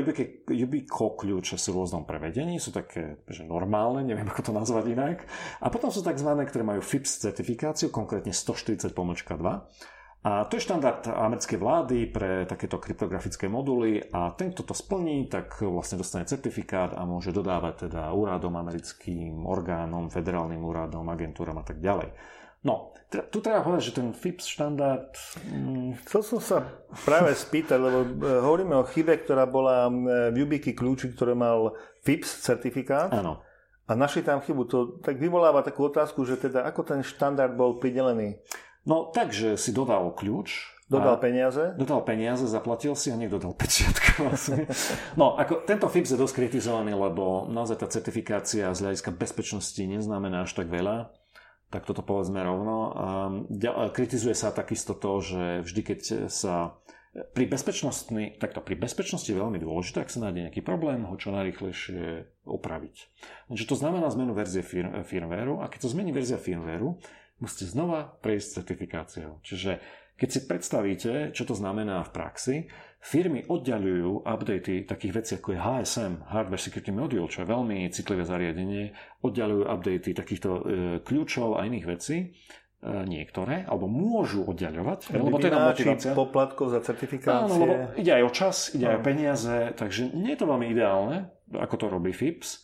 [0.48, 5.28] Yubico kľúče sú v rôznom prevedení, sú také že normálne, neviem ako to nazvať inak.
[5.60, 6.32] A potom sú tzv.
[6.32, 9.92] ktoré majú FIPS certifikáciu, konkrétne 140 pomočka 2
[10.24, 15.28] a to je štandard americkej vlády pre takéto kryptografické moduly a ten, kto to splní,
[15.28, 21.64] tak vlastne dostane certifikát a môže dodávať teda úradom, americkým orgánom, federálnym úradom, agentúram a
[21.68, 22.16] tak ďalej.
[22.64, 25.12] No, tu treba povedať, že ten FIPS štandard...
[25.52, 26.00] Mm...
[26.08, 26.58] Chcel som sa
[27.04, 32.40] práve spýtať, lebo e, hovoríme o chybe, ktorá bola v Yubiky kľúči, ktorý mal FIPS
[32.40, 33.12] certifikát.
[33.12, 33.44] Áno.
[33.84, 34.62] A našli tam chybu.
[34.72, 38.40] To tak vyvoláva takú otázku, že teda ako ten štandard bol pridelený?
[38.84, 40.76] No takže si dodal kľúč.
[40.84, 41.72] Dodal peniaze?
[41.80, 44.28] Dodal peniaze, zaplatil si a niekto dal pečiatku.
[44.28, 44.68] Vlastne.
[45.16, 50.44] No, ako tento FIPS je dosť kritizovaný, lebo naozaj tá certifikácia z hľadiska bezpečnosti neznamená
[50.44, 51.08] až tak veľa.
[51.72, 52.92] Tak toto povedzme rovno.
[53.96, 56.78] Kritizuje sa takisto to, že vždy, keď sa
[57.14, 61.32] pri bezpečnosti, takto pri bezpečnosti je veľmi dôležité, ak sa nájde nejaký problém, ho čo
[61.32, 62.96] najrychlejšie opraviť.
[63.50, 64.60] Takže to znamená zmenu verzie
[65.06, 67.00] firmwareu a keď to zmení verzia firmwareu,
[67.42, 69.42] musíte znova prejsť certifikáciou.
[69.42, 69.82] Čiže
[70.14, 72.56] keď si predstavíte, čo to znamená v praxi,
[73.02, 78.22] firmy oddalujú updaty takých vecí ako je HSM, Hardware Security Module, čo je veľmi citlivé
[78.22, 78.94] zariadenie,
[79.26, 80.60] oddalujú updaty takýchto e,
[81.02, 82.26] kľúčov a iných vecí, e,
[83.10, 85.12] niektoré, alebo môžu oddaľovať.
[85.18, 86.12] Lebo to je motivácia.
[86.14, 87.50] poplatkov za certifikácie.
[87.50, 90.70] Áno, lebo ide aj o čas, ide aj o peniaze, takže nie je to veľmi
[90.70, 92.63] ideálne, ako to robí FIPS.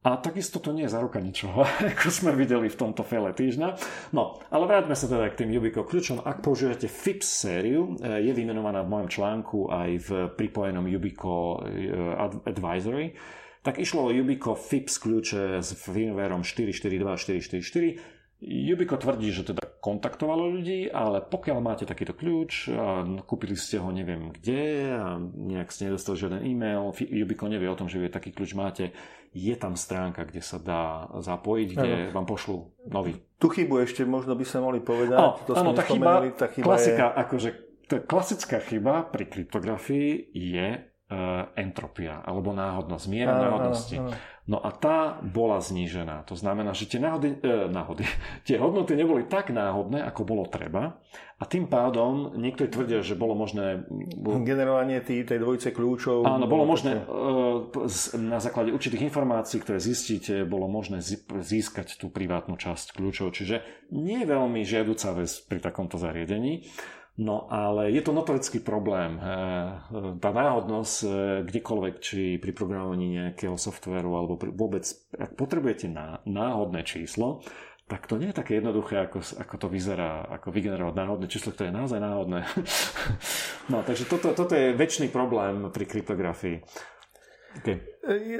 [0.00, 1.60] A takisto to nie je za ruka ničoho,
[1.92, 3.68] ako sme videli v tomto fele týždňa.
[4.16, 6.24] No, ale vráťme sa teda k tým Yubico kľúčom.
[6.24, 10.10] Ak používate FIPS sériu, eh, je vymenovaná v mojom článku aj v
[10.40, 11.92] pripojenom Yubico eh,
[12.48, 13.12] Advisory,
[13.60, 20.48] tak išlo o Yubico FIPS kľúče s firmwareom 442 444 Yubico tvrdí, že teda kontaktovalo
[20.48, 25.92] ľudí, ale pokiaľ máte takýto kľúč a kúpili ste ho neviem kde a nejak ste
[25.92, 28.96] nedostali žiaden e-mail, Yubico nevie o tom, že vy taký kľúč máte,
[29.30, 32.14] je tam stránka, kde sa dá zapojiť, kde ano.
[32.14, 32.56] vám pošlu
[32.90, 33.14] nový.
[33.38, 35.18] Tu chybu ešte možno by sa mohli povedať.
[35.18, 37.16] Áno, to áno tá, chyba, tá chyba klasika, je...
[37.22, 37.50] akože
[38.06, 40.68] klasická chyba pri kryptografii je
[41.58, 43.98] entropia alebo náhodnosť, miera náhodnosti.
[43.98, 44.38] Áno, áno.
[44.50, 46.26] No a tá bola znížená.
[46.26, 48.02] To znamená, že tie náhody, e, náhody,
[48.46, 50.98] tie hodnoty neboli tak náhodné, ako bolo treba.
[51.40, 53.86] A tým pádom niektorí tvrdia, že bolo možné...
[54.44, 56.26] Generovanie tý, tej dvojice kľúčov.
[56.26, 57.02] Áno, bolo možné e,
[58.18, 60.98] na základe určitých informácií, ktoré zistíte, bolo možné
[61.40, 63.30] získať tú privátnu časť kľúčov.
[63.30, 66.66] Čiže nie je veľmi žiaduca vec pri takomto zariadení.
[67.20, 69.20] No ale je to notorický problém.
[70.24, 71.10] Tá náhodnosť eh,
[71.44, 75.92] kdekoľvek, či pri programovaní nejakého softveru alebo vôbec, ak potrebujete
[76.24, 77.44] náhodné číslo,
[77.90, 81.74] tak to nie je také jednoduché, ako, ako to vyzerá, ako vygenerovať náhodné číslo, ktoré
[81.74, 82.40] je naozaj náhodné.
[83.74, 86.62] no, takže toto, toto je väčší problém pri kryptografii.
[87.58, 87.82] Okay.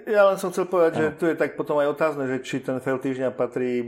[0.09, 2.81] Ja len som chcel povedať, že tu je tak potom aj otázne, že či ten
[2.81, 3.87] fail týždňa patrí e,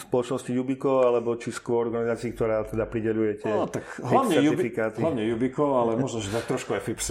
[0.00, 5.22] spoločnosti Yubico, alebo či skôr organizácii, ktorá teda prideluje tie no, tak hlavne, Yubi, hlavne
[5.28, 7.06] Yubico, ale možno, že tak trošku aj FIPS.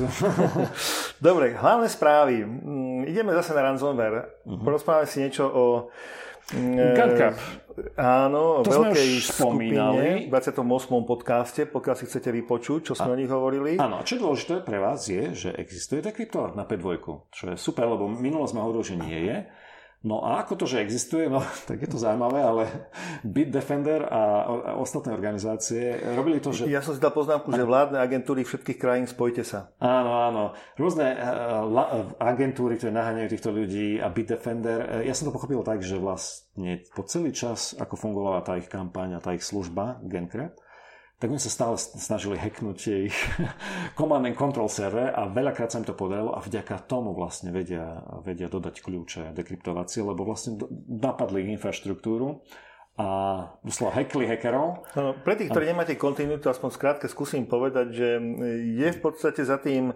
[1.27, 2.41] Dobre, hlavné správy.
[2.41, 4.41] Mm, ideme zase na ransomware.
[4.49, 4.65] Uh-huh.
[4.65, 5.63] Porozprávame si niečo o
[6.53, 7.35] GunCap.
[7.95, 10.59] Áno, to veľkej skupine v 28.
[11.07, 13.79] podcaste, pokiaľ si chcete vypočuť, čo sme a, o nich hovorili.
[13.79, 16.99] Áno, čo dôležité pre vás je, že existuje dekryptor na P2,
[17.31, 19.37] čo je super, lebo minulo sme hovorili, že nie je.
[19.99, 22.63] No a ako to, že existuje, no tak je to zaujímavé, ale
[23.27, 24.47] Bitdefender a
[24.79, 26.71] ostatné organizácie robili to, že...
[26.71, 29.75] Ja som si dal poznámku, že vládne agentúry všetkých krajín, spojte sa.
[29.83, 30.43] Áno, áno.
[30.79, 35.99] Rôzne uh, agentúry, ktoré naháňajú týchto ľudí a Bitdefender, ja som to pochopil tak, že
[35.99, 40.55] vlastne po celý čas, ako fungovala tá ich kampaň a tá ich služba GenCrap,
[41.19, 42.79] tak oni sa stále snažili hacknúť
[43.11, 43.17] ich
[43.99, 47.99] command and control server a veľakrát sa im to podarilo a vďaka tomu vlastne vedia,
[48.23, 50.55] vedia dodať kľúče dekryptovacie, lebo vlastne
[50.87, 52.39] napadli infraštruktúru
[52.99, 53.07] a
[53.63, 54.83] doslova hackli hackerov.
[54.91, 55.69] No, pre tých, ktorí a...
[55.71, 58.09] nemáte kontinuitu, aspoň skrátke skúsim povedať, že
[58.75, 59.95] je v podstate za tým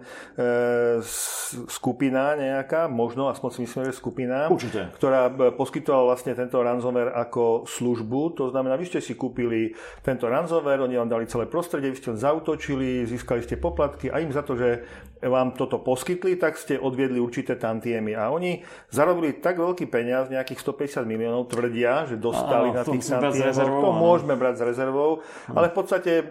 [1.68, 4.88] skupina nejaká, možno, aspoň si myslím, že skupina, Určite.
[4.96, 8.40] ktorá e, poskytovala vlastne tento ransomware ako službu.
[8.40, 12.16] To znamená, vy ste si kúpili tento ransomware, oni vám dali celé prostredie, vy ste
[12.16, 14.80] zautočili, získali ste poplatky a im za to, že
[15.28, 18.12] vám toto poskytli, tak ste odviedli určité tantiemy.
[18.12, 18.60] A oni
[18.92, 23.82] zarobili tak veľký peniaz, nejakých 150 miliónov, tvrdia, že dostali Áno, na tých santiemov.
[23.82, 25.10] To môžeme brať s rezervou,
[25.50, 26.24] ale v podstate e,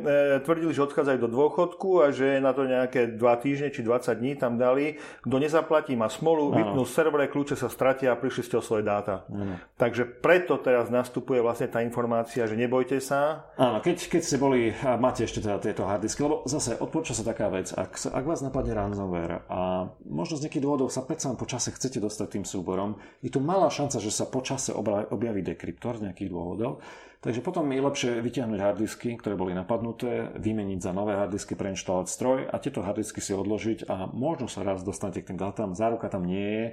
[0.45, 4.38] tvrdili, že odchádzajú do dôchodku a že na to nejaké 2 týždne či 20 dní
[4.38, 5.02] tam dali.
[5.26, 9.26] Kto nezaplatí, má smolu, vypnú servere, kľúče sa stratia a prišli ste o svoje dáta.
[9.28, 9.58] Ano.
[9.76, 13.49] Takže preto teraz nastupuje vlastne tá informácia, že nebojte sa.
[13.58, 17.26] Áno, keď, keď ste boli, a máte ešte teda tieto hardisky, lebo zase odporúča sa
[17.26, 21.49] taká vec, ak, ak vás napadne ransomware a možno z nejakých dôvodov sa predsa po
[21.49, 24.69] čase chcete dostať tým súborom, je tu malá šanca, že sa po čase
[25.10, 26.85] objaví dekryptor z nejakých dôvodov dôvodov.
[27.23, 32.37] Takže potom je lepšie vytiahnuť hardisky, ktoré boli napadnuté, vymeniť za nové hardisky, preinštalovať stroj
[32.51, 35.71] a tieto hardisky si odložiť a možno sa raz dostanete k tým dátam.
[35.71, 36.65] Záruka tam nie je,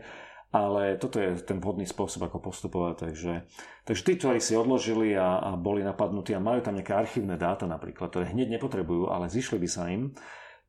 [0.51, 2.95] ale toto je ten vhodný spôsob, ako postupovať.
[2.99, 3.33] Takže,
[3.87, 7.71] takže tí, ktorí si odložili a, a boli napadnutí a majú tam nejaké archívne dáta
[7.71, 10.11] napríklad, ktoré hneď nepotrebujú, ale zišli by sa im,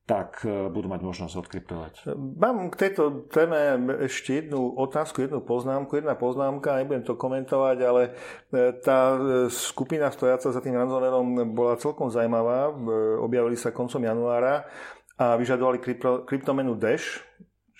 [0.09, 1.93] tak e, budú mať možnosť odkryptovať.
[2.17, 5.95] Mám k tejto téme ešte jednu otázku, jednu poznámku.
[5.95, 8.01] Jedna poznámka, nebudem to komentovať, ale
[8.51, 12.73] e, tá e, skupina stojaca za tým ransomwareom bola celkom zaujímavá.
[13.21, 14.65] Objavili sa koncom januára
[15.21, 17.21] a vyžadovali krypto, kryptomenu Dash,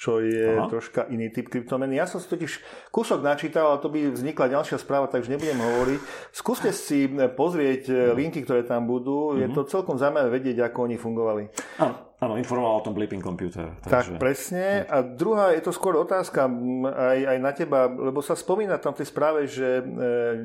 [0.02, 0.66] čo je Aha.
[0.66, 2.02] troška iný typ kryptomeny.
[2.02, 2.58] Ja som si totiž
[2.90, 6.00] kúsok načítal, ale to by vznikla ďalšia správa, takže nebudem hovoriť.
[6.34, 7.06] Skúste si
[7.38, 9.38] pozrieť linky, ktoré tam budú.
[9.38, 9.54] Je mhm.
[9.54, 11.44] to celkom zaujímavé vedieť, ako oni fungovali.
[11.78, 12.10] Áno.
[12.22, 13.82] Áno, informoval o tom Blipping Computer.
[13.82, 14.14] Takže...
[14.14, 14.86] Tak, presne.
[14.86, 16.46] A druhá, je to skôr otázka
[16.86, 19.84] aj, aj na teba, lebo sa spomína tam v tej správe, že e,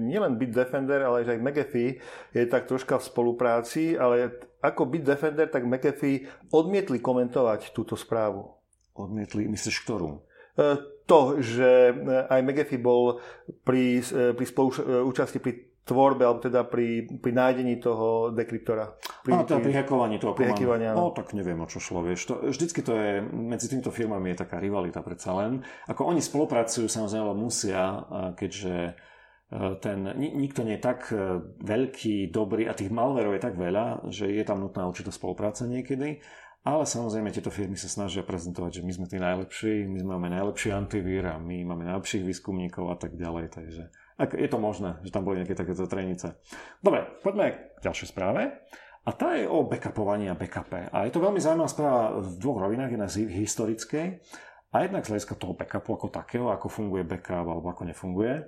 [0.01, 2.01] nielen Bitdefender, ale aj McAfee
[2.33, 8.56] je tak troška v spolupráci, ale ako Bitdefender, tak McAfee odmietli komentovať túto správu.
[8.97, 10.27] Odmietli, myslíš ktorú?
[10.57, 10.67] E,
[11.05, 11.95] to, že e,
[12.33, 13.21] aj McAfee bol
[13.63, 15.53] pri, e, pri spoluúčasti pri
[15.87, 18.99] tvorbe, alebo teda pri, pri nájdení toho dekryptora.
[19.23, 22.27] Pri, Áno, teda pri hackovaní toho pri hackovaní, No, tak neviem, o čo šlo, vieš.
[22.27, 25.63] To, vždycky to je, medzi týmito firmami je taká rivalita predsa len.
[25.87, 28.03] Ako oni spolupracujú, samozrejme, musia,
[28.35, 28.99] keďže
[29.79, 31.07] ten, nikto nie je tak
[31.63, 36.19] veľký, dobrý a tých malverov je tak veľa, že je tam nutná určitá spolupráca niekedy.
[36.67, 40.75] Ale samozrejme tieto firmy sa snažia prezentovať, že my sme tí najlepší, my máme najlepší
[40.75, 43.55] antivír a my máme najlepších výskumníkov a tak ďalej.
[43.55, 43.83] Takže
[44.19, 46.35] ak je to možné, že tam boli nejaké takéto trenice.
[46.83, 48.67] Dobre, poďme k ďalšej správe.
[49.07, 50.91] A tá je o backupovaní a backupe.
[50.91, 52.91] A je to veľmi zaujímavá správa v dvoch rovinách.
[52.99, 54.07] Jedna z historickej
[54.75, 58.43] a jednak z hľadiska toho backupu ako takého, ako funguje backup alebo ako nefunguje.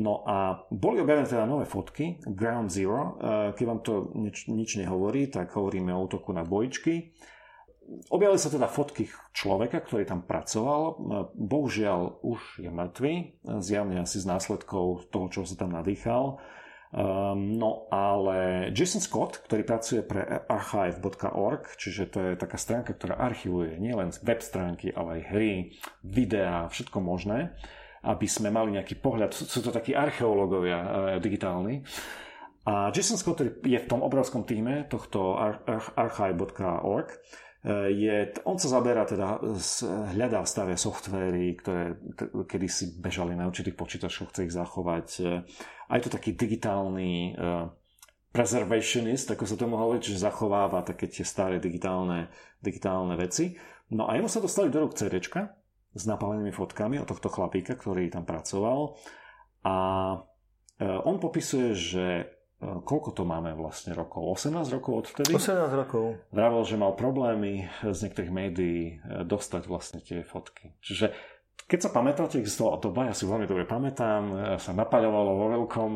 [0.00, 3.20] No a boli objavené teda nové fotky, Ground Zero.
[3.52, 7.12] Keď vám to nič, nič nehovorí, tak hovoríme o útoku na dvojičky
[7.90, 11.02] Objavili sa teda fotky človeka, ktorý tam pracoval.
[11.34, 13.14] Bohužiaľ už je mŕtvý,
[13.58, 16.38] zjavne asi z následkov toho, čo sa tam nadýchal.
[16.90, 23.14] Um, no ale Jason Scott, ktorý pracuje pre archive.org, čiže to je taká stránka, ktorá
[23.14, 25.50] archivuje nielen web stránky, ale aj hry,
[26.02, 27.54] videá, všetko možné,
[28.02, 30.88] aby sme mali nejaký pohľad, sú to takí archeológovia uh,
[31.22, 31.86] digitálni.
[32.66, 35.38] A Jason Scott, ktorý je v tom obrovskom týme tohto
[35.94, 37.08] archive.org,
[37.68, 39.36] je, on sa zaberá teda,
[40.16, 42.00] hľadá, stavia softvery, ktoré
[42.48, 45.06] kedysi bežali na určitých počítačoch, chce ich zachovať.
[45.90, 47.68] A je to taký digitálny uh,
[48.32, 53.58] preservationist, ako sa tomu hovorí, čiže zachováva také tie staré digitálne, digitálne veci.
[53.92, 55.20] No a jemu sa dostali do rúk CD
[55.90, 58.96] s napalenými fotkami od tohto chlapíka, ktorý tam pracoval.
[59.66, 59.76] A
[60.16, 62.06] uh, on popisuje, že
[62.60, 64.36] koľko to máme vlastne rokov?
[64.36, 65.32] 18 rokov odvtedy?
[65.32, 66.20] 18 rokov.
[66.28, 70.76] Vravel, že mal problémy z niektorých médií eh, dostať vlastne tie fotky.
[70.84, 71.16] Čiže
[71.70, 75.90] keď sa pamätáte, existovala doba, ja si veľmi dobre pamätám, e, sa napaľovalo vo veľkom,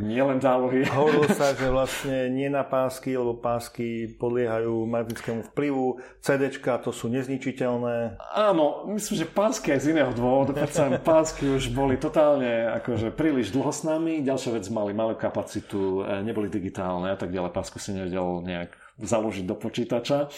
[0.00, 0.88] nielen zálohy.
[0.96, 7.12] Hovorilo sa, že vlastne nie na pásky, lebo pásky podliehajú magnetickému vplyvu, CDčka to sú
[7.12, 8.16] nezničiteľné.
[8.32, 13.52] Áno, myslím, že pásky aj z iného dôvodu, predsa pásky už boli totálne akože príliš
[13.52, 17.76] dlho s nami, ďalšia vec mali malú kapacitu, e, neboli digitálne a tak ďalej, pásku
[17.76, 20.32] si nevedel nejak založiť do počítača.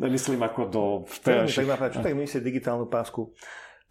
[0.00, 0.82] Myslím ako do...
[1.04, 1.68] Vterajších...
[1.68, 3.28] Tak, tak myslíte digitálnu pásku?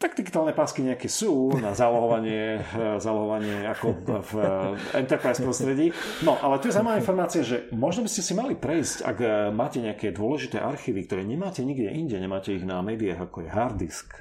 [0.01, 5.93] Tak digitálne pásky nejaké sú na zálohovanie, eh, zálohovanie ako v eh, enterprise prostredí.
[6.25, 9.29] No, ale tu je zaujímavá informácia, že možno by ste si mali prejsť, ak eh,
[9.53, 13.75] máte nejaké dôležité archívy, ktoré nemáte nikde inde, nemáte ich na médiách, ako je hard
[13.77, 14.17] disk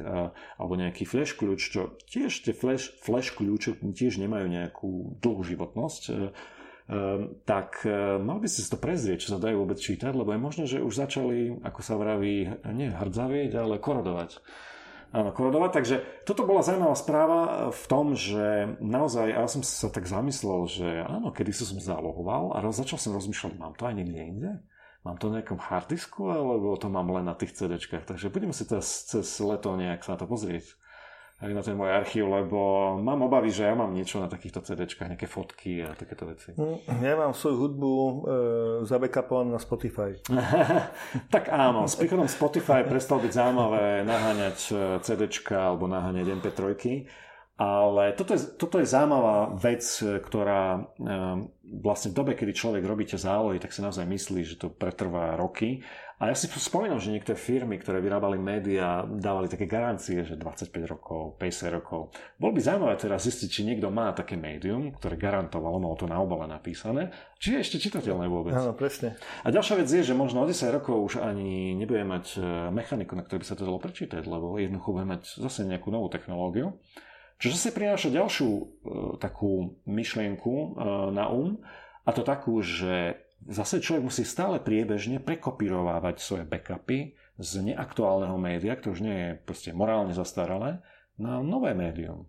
[0.61, 6.35] alebo nejaký flash kľúč, čo tiež tie flash, flash kľúče tiež nemajú nejakú dlhú životnosť,
[7.47, 7.87] tak
[8.18, 10.83] mal by ste si to prezrieť, čo sa dajú vôbec čítať, lebo je možné, že
[10.83, 14.43] už začali, ako sa vraví, nie hrdzavieť, ale korodovať.
[15.11, 15.71] Áno, korodovať.
[15.75, 17.41] Takže toto bola zaujímavá správa
[17.75, 22.63] v tom, že naozaj, ja som sa tak zamyslel, že áno, kedy som zálohoval a
[22.71, 24.53] začal som rozmýšľať, mám to aj niekde inde?
[25.03, 28.05] Mám to na nejakom hardisku, alebo to mám len na tých CD-čkách?
[28.07, 30.77] Takže budeme si teraz cez leto nejak sa na to pozrieť
[31.41, 35.16] aj na ten môj archív, lebo mám obavy, že ja mám niečo na takýchto CD-čkách,
[35.16, 36.53] nejaké fotky a takéto veci.
[36.53, 38.12] Hm, ja mám svoju hudbu e,
[38.84, 40.20] zabekapovanú na Spotify.
[41.34, 46.61] tak áno, s príchodom Spotify prestal byť zaujímavé naháňať e, CD-čka alebo naháňať MP3,
[47.61, 50.81] ale toto je, toto je zaujímavá vec, ktorá e,
[51.85, 55.85] vlastne v dobe, kedy človek robíte zálohy, tak si naozaj myslí, že to pretrvá roky
[56.21, 60.69] a ja si spomínam, že niektoré firmy, ktoré vyrábali médiá, dávali také garancie, že 25
[60.85, 62.13] rokov, 50 rokov.
[62.37, 66.21] Bol by zaujímavé teraz zistiť, či niekto má také médium, ktoré garantovalo, malo to na
[66.21, 67.09] obale napísané,
[67.41, 68.53] či je ešte čitateľné vôbec.
[68.53, 69.17] Áno, presne.
[69.45, 73.17] A ďalšia vec je, že možno o 10 rokov už ani nebude mať e, mechaniku,
[73.17, 76.77] na ktorej by sa to dalo prečítať, lebo jednoducho bude mať zase nejakú novú technológiu.
[77.41, 78.64] Čo zase prináša ďalšiu e,
[79.16, 80.68] takú myšlienku e,
[81.16, 81.57] na um,
[82.05, 83.16] a to takú, že
[83.49, 89.30] zase človek musí stále priebežne prekopírovávať svoje backupy z neaktuálneho média, ktoré už nie je
[89.41, 90.84] proste morálne zastaralé,
[91.16, 92.28] na nové médium.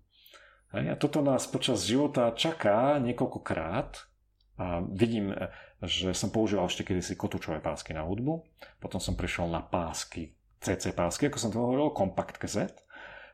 [0.72, 4.08] A toto nás počas života čaká niekoľkokrát.
[4.56, 5.36] A vidím,
[5.84, 8.46] že som používal ešte kedysi kotúčové pásky na hudbu,
[8.80, 12.86] potom som prešiel na pásky, CC pásky, ako som to hovoril, Compact cassette,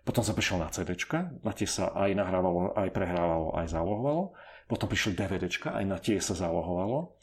[0.08, 0.95] potom som prišiel na CD,
[1.43, 4.32] na tie sa aj nahrávalo, aj prehrávalo, aj zálohovalo,
[4.72, 7.20] potom prišli DVD, aj na tie sa zálohovalo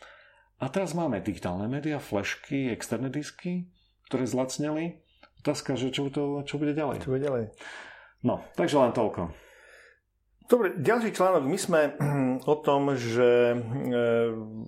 [0.62, 3.66] a teraz máme digitálne médiá, flashky, externé disky,
[4.08, 5.02] ktoré zlacneli.
[5.42, 7.02] Otázka, že čo, to, čo bude ďalej.
[7.02, 7.44] Čo bude ďalej.
[8.24, 9.34] No, takže len toľko.
[10.44, 11.48] Dobre, ďalší článok.
[11.48, 11.80] My sme
[12.52, 13.56] o tom, že e,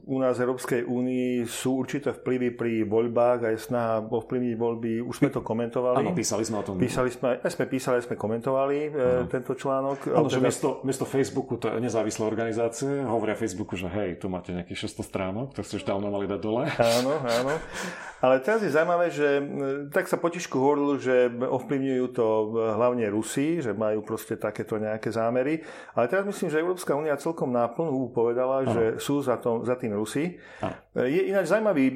[0.09, 5.05] u nás v Európskej únii sú určité vplyvy pri voľbách a je snaha ovplyvniť voľby.
[5.05, 6.01] Už sme to komentovali.
[6.01, 6.81] Áno, písali sme o tom.
[6.81, 9.29] Písali sme, aj sme písali, aj sme komentovali uh-huh.
[9.29, 10.17] tento článok.
[10.17, 14.57] Áno, že miesto, miesto Facebooku, to je nezávislé organizácie, hovoria Facebooku, že hej, tu máte
[14.57, 16.73] nejakých 600 stránok, to ste už dávno mali dať dole.
[16.73, 17.53] Áno, áno.
[18.25, 19.45] Ale teraz je zaujímavé, že
[19.93, 22.27] tak sa potišku hovorilo, že ovplyvňujú to
[22.81, 25.66] hlavne Rusi, že majú proste takéto nejaké zámery.
[25.97, 28.73] Ale teraz myslím, že Európska únia celkom náplnú povedala, ano.
[28.73, 30.37] že sú za, to, za tým Rusi.
[30.61, 30.77] Ano.
[31.05, 31.95] Je ináč zaujímavý e,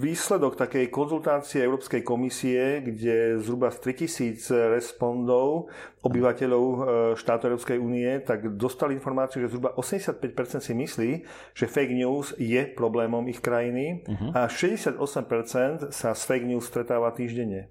[0.00, 5.68] výsledok takej konzultácie Európskej komisie, kde zhruba z 3000 respondov
[6.00, 6.76] obyvateľov e,
[7.20, 11.10] štátov Európskej únie, tak dostali informáciu, že zhruba 85% si myslí,
[11.52, 14.32] že fake news je problémom ich krajiny uh-huh.
[14.32, 14.96] a 68%
[15.92, 17.68] sa s fake news stretáva týždenne.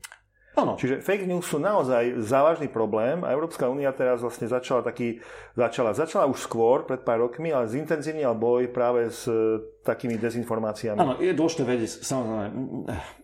[0.59, 0.75] Ano.
[0.75, 5.23] Čiže fake news sú naozaj závažný problém a Európska únia teraz vlastne začala taký,
[5.55, 10.99] začala, začala už skôr, pred pár rokmi, ale zintenzívnil boj práve s e, takými dezinformáciami.
[10.99, 12.45] Áno, je dôležité vedieť, samozrejme,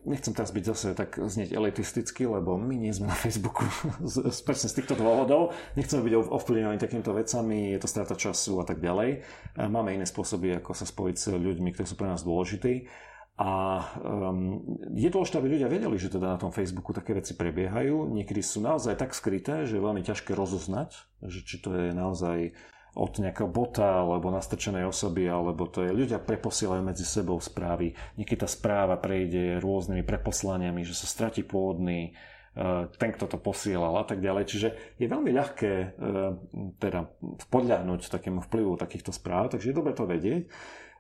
[0.08, 3.68] nechcem teraz byť zase tak znieť elitisticky, lebo my nie sme na Facebooku
[4.12, 8.66] z, presne z týchto dôvodov, nechceme byť ovplyvňovaní takýmito vecami, je to strata času a
[8.66, 9.22] tak ďalej.
[9.68, 12.88] Máme iné spôsoby, ako sa spojiť s ľuďmi, ktorí sú pre nás dôležití.
[13.36, 14.64] A um,
[14.96, 18.08] je dôležité, aby ľudia vedeli, že teda na tom Facebooku také veci prebiehajú.
[18.16, 22.56] Niekedy sú naozaj tak skryté, že je veľmi ťažké rozoznať, že či to je naozaj
[22.96, 27.92] od nejakého bota alebo nastrčenej osoby, alebo to je ľudia preposielajú medzi sebou správy.
[28.16, 32.16] Niekedy tá správa prejde rôznymi preposlaniami, že sa stratí pôvodný
[32.56, 34.44] uh, ten, kto to posielal a tak ďalej.
[34.48, 36.40] Čiže je veľmi ľahké uh,
[36.80, 37.04] teda
[37.52, 40.48] podľahnuť takému vplyvu takýchto správ, takže je dobre to vedieť.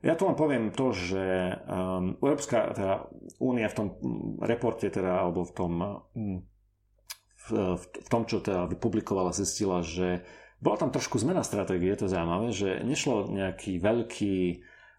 [0.03, 3.07] Ja tu len poviem to, že um, Európska teda,
[3.39, 3.87] únia v tom
[4.43, 5.73] reporte teda, alebo v tom,
[6.13, 6.43] um,
[7.47, 10.25] v, v tom, čo teda vypublikovala, zistila, že
[10.59, 14.37] bola tam trošku zmena stratégie, to zaujímavé, že nešlo nejaký veľký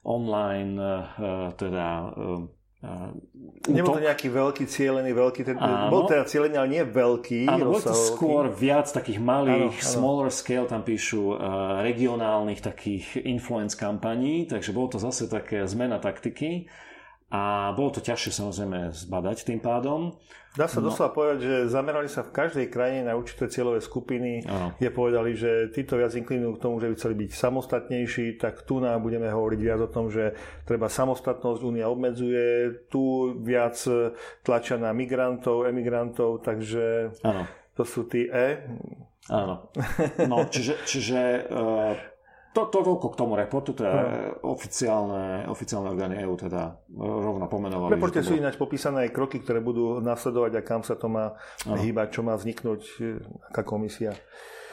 [0.07, 1.87] online uh, teda
[2.17, 2.56] Uh,
[3.67, 7.49] Nebol to nejaký veľký cieľený, veľký, ten, áno, bol teda cieľený, ale nie veľký.
[7.49, 9.91] Áno, bol to skôr viac takých malých, áno, áno.
[9.97, 15.99] smaller scale, tam píšu uh, regionálnych takých influence kampaní, takže bolo to zase také zmena
[15.99, 16.69] taktiky
[17.27, 20.15] a bolo to ťažšie samozrejme zbadať tým pádom.
[20.57, 20.89] Dá sa no.
[20.89, 24.73] doslova povedať, že zamerali sa v každej krajine na určité cieľové skupiny, ano.
[24.81, 28.81] kde povedali, že títo viac inklinujú k tomu, že by chceli byť samostatnejší, tak tu
[28.81, 30.33] nám budeme hovoriť viac o tom, že
[30.65, 33.77] treba samostatnosť, Únia obmedzuje, tu viac
[34.41, 37.13] tlačia na migrantov, emigrantov, takže...
[37.21, 37.45] Áno.
[37.77, 38.65] to sú tí E.
[39.29, 39.69] Áno.
[40.25, 42.16] No, čiže, čiže uh,
[42.57, 44.03] to, to toľko k tomu reportu, teda no.
[44.57, 47.93] oficiálne, oficiálne orgány EU teda rovno pomenovali.
[47.93, 51.37] V reporte sú ináč popísané aj kroky, ktoré budú nasledovať a kam sa to má
[51.69, 51.77] ano.
[51.77, 52.81] hýbať, čo má vzniknúť,
[53.53, 54.17] aká komisia.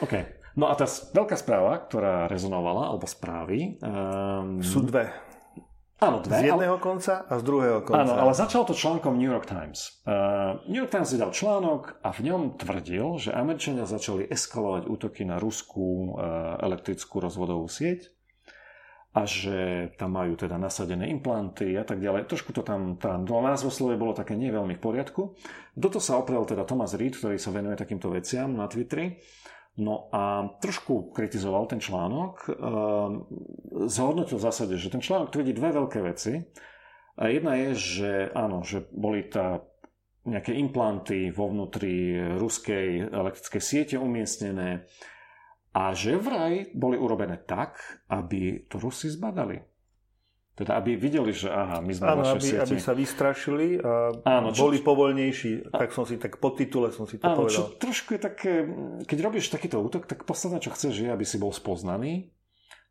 [0.00, 0.16] OK.
[0.56, 3.76] No a tá veľká správa, ktorá rezonovala, alebo správy...
[3.82, 4.62] Um...
[4.62, 5.10] Sú dve.
[6.04, 6.36] Áno, dve.
[6.44, 6.84] Z jedného ale...
[6.84, 8.04] konca a z druhého konca.
[8.04, 10.04] Áno, ale začalo to článkom New York Times.
[10.04, 15.24] Uh, New York Times vydal článok a v ňom tvrdil, že Američania začali eskalovať útoky
[15.24, 18.12] na ruskú uh, elektrickú rozvodovú sieť
[19.14, 22.26] a že tam majú teda nasadené implanty a tak ďalej.
[22.26, 25.38] Trošku to tam, tá názvoslovie bolo také nie veľmi v poriadku.
[25.78, 29.22] Do toho sa oprel teda Thomas Reed, ktorý sa venuje takýmto veciam na Twitteri
[29.74, 32.54] No a trošku kritizoval ten článok, ehm,
[33.90, 36.38] zhodnotil v zásade, že ten článok tvrdí dve veľké veci.
[37.18, 39.62] Jedna je, že áno, že boli tá
[40.26, 44.88] nejaké implanty vo vnútri ruskej elektrickej siete umiestnené
[45.74, 49.73] a že vraj boli urobené tak, aby to Rusi zbadali.
[50.54, 52.62] Teda aby videli, že aha, my sme Áno, aby, siete.
[52.62, 55.66] aby sa vystrašili a Áno, čo, boli povolnejší.
[55.66, 57.74] Tak som si tak po titule som si to Áno, povedal.
[57.74, 58.52] Čo trošku je také,
[59.02, 62.30] keď robíš takýto útok, tak posledné, čo chceš, je, aby si bol spoznaný.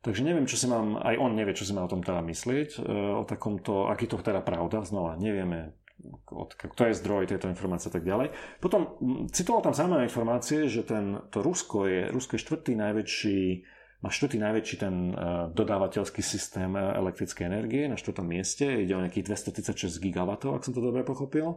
[0.03, 2.69] Takže neviem, čo si mám, aj on nevie, čo si má o tom teda myslieť,
[2.75, 2.79] e,
[3.15, 5.79] o takomto, aký to teda pravda, znova nevieme,
[6.27, 8.35] od, kto je zdroj tejto informácie a tak ďalej.
[8.59, 8.99] Potom
[9.31, 13.39] citoval tam zaujímavé informácie, že ten, to Rusko je, Rusko je štvrtý najväčší
[14.03, 15.13] má štvrtý najväčší ten e,
[15.55, 18.67] dodávateľský systém e, elektrickej energie na štvrtom mieste.
[18.67, 21.55] Ide o nejakých 236 GW, ak som to dobre pochopil.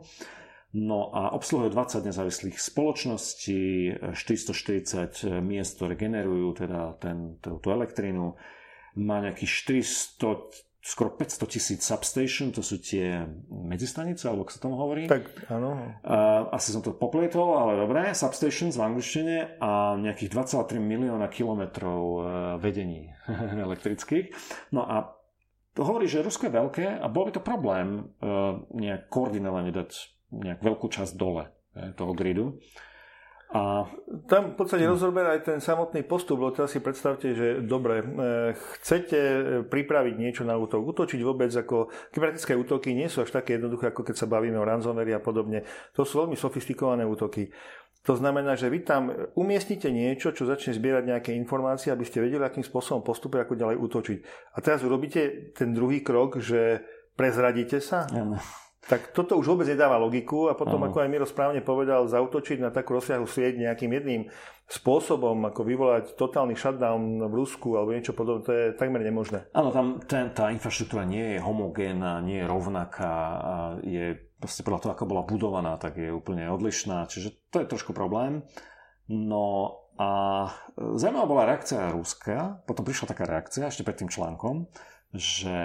[0.77, 8.39] No a obsluhuje 20 nezávislých spoločností, 440 miest, ktoré generujú teda ten, tú, tú elektrínu.
[9.01, 14.79] Má nejakých 400 skoro 500 tisíc substation, to sú tie medzistanice, alebo ako sa tomu
[14.79, 15.11] hovorí.
[15.11, 15.99] Tak, áno.
[16.07, 18.15] Uh, asi som to poplietol, ale dobre.
[18.15, 22.23] Substations v angličtine a nejakých 2,3 milióna kilometrov uh,
[22.63, 23.11] vedení
[23.67, 24.31] elektrických.
[24.71, 25.11] No a
[25.75, 29.91] to hovorí, že Rusko je veľké a bol by to problém uh, nejak koordinovane dať
[30.31, 31.51] nejak veľkú časť dole
[31.95, 32.57] toho gridu.
[33.47, 33.87] A
[34.27, 38.05] tam v podstate rozoberá aj ten samotný postup, lebo teraz si predstavte, že dobre, e,
[38.83, 39.19] chcete
[39.71, 44.03] pripraviť niečo na útok, útočiť vôbec ako kybernetické útoky nie sú až také jednoduché, ako
[44.03, 45.63] keď sa bavíme o ransomware a podobne.
[45.95, 47.47] To sú veľmi sofistikované útoky.
[48.07, 52.43] To znamená, že vy tam umiestnite niečo, čo začne zbierať nejaké informácie, aby ste vedeli,
[52.43, 54.19] akým spôsobom postupuje, ako ďalej útočiť.
[54.55, 56.87] A teraz urobíte ten druhý krok, že
[57.19, 58.07] prezradíte sa.
[58.15, 58.39] Ano.
[58.87, 60.95] Tak toto už vôbec nedáva logiku a potom, uh-huh.
[60.95, 64.23] ako aj Miro správne povedal, zautočiť na takú rozsiahlu sieť nejakým jedným
[64.67, 69.47] spôsobom, ako vyvolať totálny shutdown v Rusku alebo niečo podobné, to je takmer nemožné.
[69.55, 74.81] Áno, tam ten, tá infraštruktúra nie je homogénna, nie je rovnaká a je proste podľa
[74.83, 78.43] toho, ako bola budovaná, tak je úplne odlišná, čiže to je trošku problém.
[79.07, 80.11] No a
[80.77, 84.67] zaujímavá bola reakcia Ruska, potom prišla taká reakcia ešte pred tým článkom,
[85.15, 85.57] že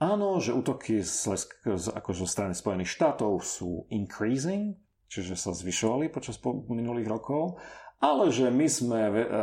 [0.00, 4.80] Áno, že útoky z, z, akože strany Spojených štátov sú increasing,
[5.12, 6.40] čiže sa zvyšovali počas
[6.72, 7.60] minulých rokov,
[8.00, 8.98] ale že my sme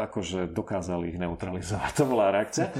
[0.09, 1.93] akože dokázali ich neutralizovať.
[2.01, 2.73] To bola reakcia.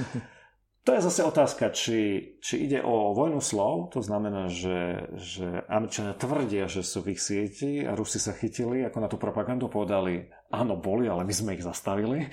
[0.82, 6.16] To je zase otázka, či, či ide o vojnu slov, to znamená, že, že Američania
[6.16, 10.32] tvrdia, že sú v ich sieti a Rusi sa chytili, ako na tú propagandu povedali,
[10.48, 12.26] áno, boli, ale my sme ich zastavili.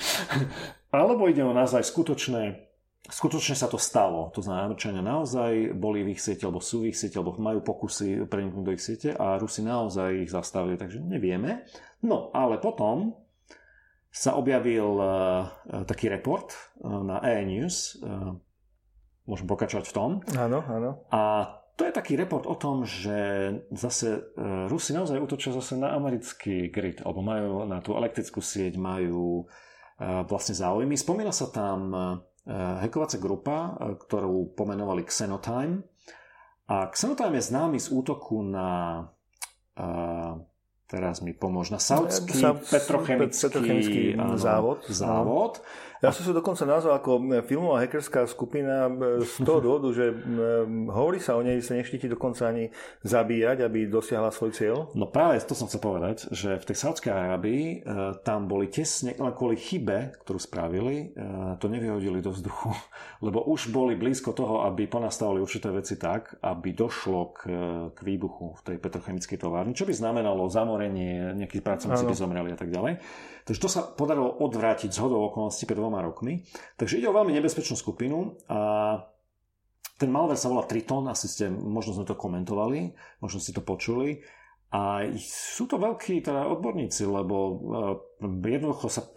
[0.95, 2.64] Alebo ide o naozaj skutočné
[3.05, 4.33] skutočne sa to stalo.
[4.33, 7.61] To znamená, Američania naozaj boli v ich siete, alebo sú v ich siete, alebo majú
[7.61, 11.69] pokusy preniknúť do ich siete a Rusi naozaj ich zastavili, takže nevieme.
[12.01, 13.13] No, ale potom
[14.15, 15.51] sa objavil uh,
[15.83, 17.99] taký report uh, na EE News.
[17.99, 18.39] Uh,
[19.27, 20.09] môžem pokračovať v tom.
[20.39, 21.03] Áno, áno.
[21.11, 24.31] A to je taký report o tom, že zase
[24.71, 29.43] Rusi naozaj útočia zase na americký grid, alebo majú na tú elektrickú sieť, majú
[29.99, 30.95] vlastne záujmy.
[30.95, 31.91] Spomína sa tam
[32.53, 35.81] hackovacia grupa, eh, ktorú pomenovali Xenotime.
[36.65, 38.97] A Xenotime je známy z útoku na
[39.77, 40.33] uh,
[40.89, 44.85] teraz mi pomôž, na saudský petrochemický, petrochemický áno, závod.
[44.89, 45.61] závod.
[46.05, 47.11] Ja som sa dokonca nazval ako
[47.49, 48.85] filmová hackerská skupina
[49.25, 50.13] z toho dôvodu, že
[50.93, 52.69] hovorí sa o nej, sa neštíti dokonca ani
[53.01, 54.77] zabíjať, aby dosiahla svoj cieľ.
[54.93, 57.77] No práve to som chcel povedať, že v tej Saudskej Arábii e,
[58.21, 62.69] tam boli tesne, len kvôli chybe, ktorú spravili, e, to nevyhodili do vzduchu,
[63.25, 67.39] lebo už boli blízko toho, aby ponastavili určité veci tak, aby došlo k,
[67.97, 72.57] k výbuchu v tej petrochemickej továrni, čo by znamenalo zamorenie, nejakí pracovníci by zomreli a
[72.59, 73.01] tak ďalej.
[73.45, 76.41] Takže to sa podarilo odvrátiť z hodou okolností pred dvoma rokmi.
[76.81, 78.99] Takže ide o veľmi nebezpečnú skupinu a
[79.95, 82.91] ten malware sa volá Triton, asi ste, možno sme to komentovali,
[83.21, 84.25] možno ste to počuli.
[84.75, 87.61] A sú to veľkí teda odborníci, lebo
[88.19, 89.07] jednoducho sa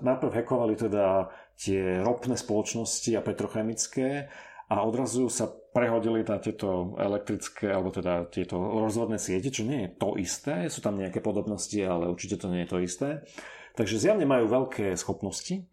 [0.00, 1.28] najprv hekovali teda
[1.58, 4.32] tie ropné spoločnosti a petrochemické
[4.72, 9.90] a odrazu sa prehodili na tieto elektrické, alebo teda tieto rozvodné siete, čo nie je
[10.00, 13.08] to isté, sú tam nejaké podobnosti, ale určite to nie je to isté.
[13.72, 15.64] Takže zjavne majú veľké schopnosti,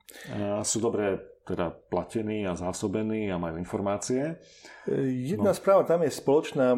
[0.63, 1.19] sú dobre
[1.49, 4.37] teda platení a zásobení a majú informácie.
[5.25, 5.57] Jedna no.
[5.57, 6.77] správa tam je spoločná,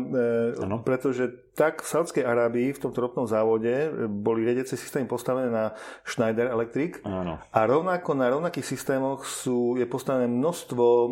[0.63, 0.77] ano.
[0.79, 5.51] E, pretože tak v Saudskej Arábii v tomto ropnom závode e, boli riadiace systémy postavené
[5.51, 5.75] na
[6.07, 7.43] Schneider Electric ano.
[7.51, 11.07] a rovnako na rovnakých systémoch sú, je postavené množstvo e,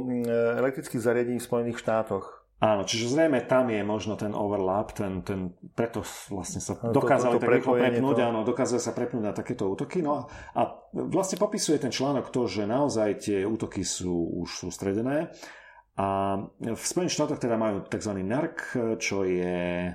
[0.63, 2.39] elektrických zariadení v Spojených štátoch.
[2.59, 7.39] Áno, čiže zrejme tam je možno ten overlap, ten, ten, preto vlastne sa dokázali to,
[7.39, 8.23] to, to tak rýchlo prepnúť, to...
[8.27, 10.03] áno, dokázali sa prepnúť na takéto útoky.
[10.03, 15.31] No a vlastne popisuje ten článok to, že naozaj tie útoky sú už sústredené.
[15.95, 18.11] A v Spojených štátoch teda majú tzv.
[18.27, 18.59] NERC,
[18.99, 19.87] čo je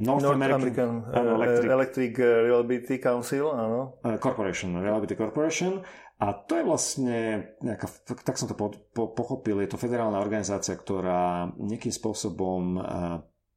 [0.00, 3.96] North, North American, American uh, Electric, Electric Reliability Council, áno.
[4.20, 5.80] Corporation, Reliability Corporation.
[6.16, 7.18] A to je vlastne,
[7.60, 7.92] nejaká,
[8.24, 12.80] tak som to po, po, pochopil, je to federálna organizácia, ktorá nejakým spôsobom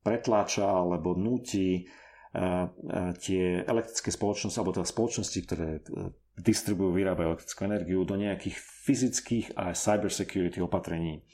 [0.03, 1.88] pretláča alebo nutí
[3.20, 8.53] tie elektrické spoločnosti, alebo teda spoločnosti, ktoré e, distribujú, vyrábajú elektrickú energiu do nejakých
[8.86, 11.26] fyzických a cyber security opatrení.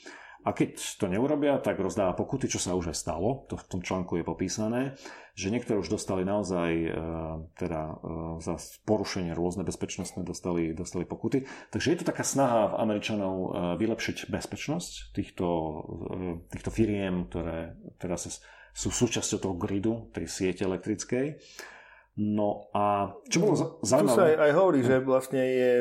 [0.46, 3.82] A keď to neurobia, tak rozdáva pokuty, čo sa už aj stalo, to v tom
[3.82, 4.82] článku je popísané,
[5.34, 6.90] že niektoré už dostali naozaj e,
[7.58, 7.94] teda e,
[8.46, 11.50] za porušenie rôzne bezpečnostné dostali, dostali pokuty.
[11.74, 13.50] Takže je to taká snaha Američanov e,
[13.82, 15.48] vylepšiť bezpečnosť týchto,
[16.54, 18.30] týchto firiem, ktoré teda sa,
[18.70, 21.42] sú súčasťou toho gridu, tej siete elektrickej.
[22.16, 24.16] No a čo bolo zaujímavé...
[24.16, 25.72] Tu sa aj, aj hovorí, že vlastne je,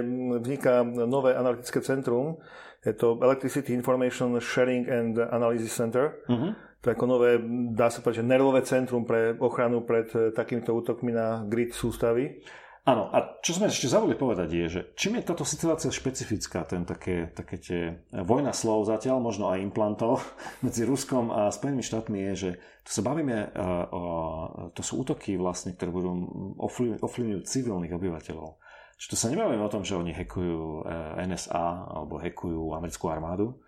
[0.42, 2.42] vzniká nové analytické centrum,
[2.84, 6.20] je to Electricity Information Sharing and Analysis Center.
[6.28, 6.52] Uh-huh.
[6.84, 7.40] To je ako nové,
[7.72, 12.44] dá sa povedať, že nervové centrum pre ochranu pred eh, takýmito útokmi na grid sústavy.
[12.84, 16.84] Áno, a čo sme ešte zabudli povedať je, že čím je táto situácia špecifická, ten
[16.84, 20.20] také, také tie eh, vojna slov zatiaľ, možno aj implantov
[20.64, 22.50] medzi Ruskom a Spojenými štátmi je, že
[22.84, 26.12] tu sa bavíme, uh, to sú útoky vlastne, ktoré budú
[27.00, 28.60] ovplyvňujú civilných obyvateľov.
[28.98, 33.58] Čiže tu sa nebavíme o tom, že oni hekujú eh, NSA alebo hekujú americkú armádu,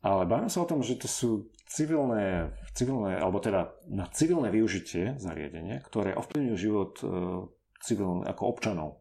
[0.00, 1.30] ale bavíme sa o tom, že to sú
[1.68, 7.10] civilné, civilné alebo teda na civilné využitie zariadenia, ktoré ovplyvňujú život eh,
[7.80, 9.00] civilných ako občanov.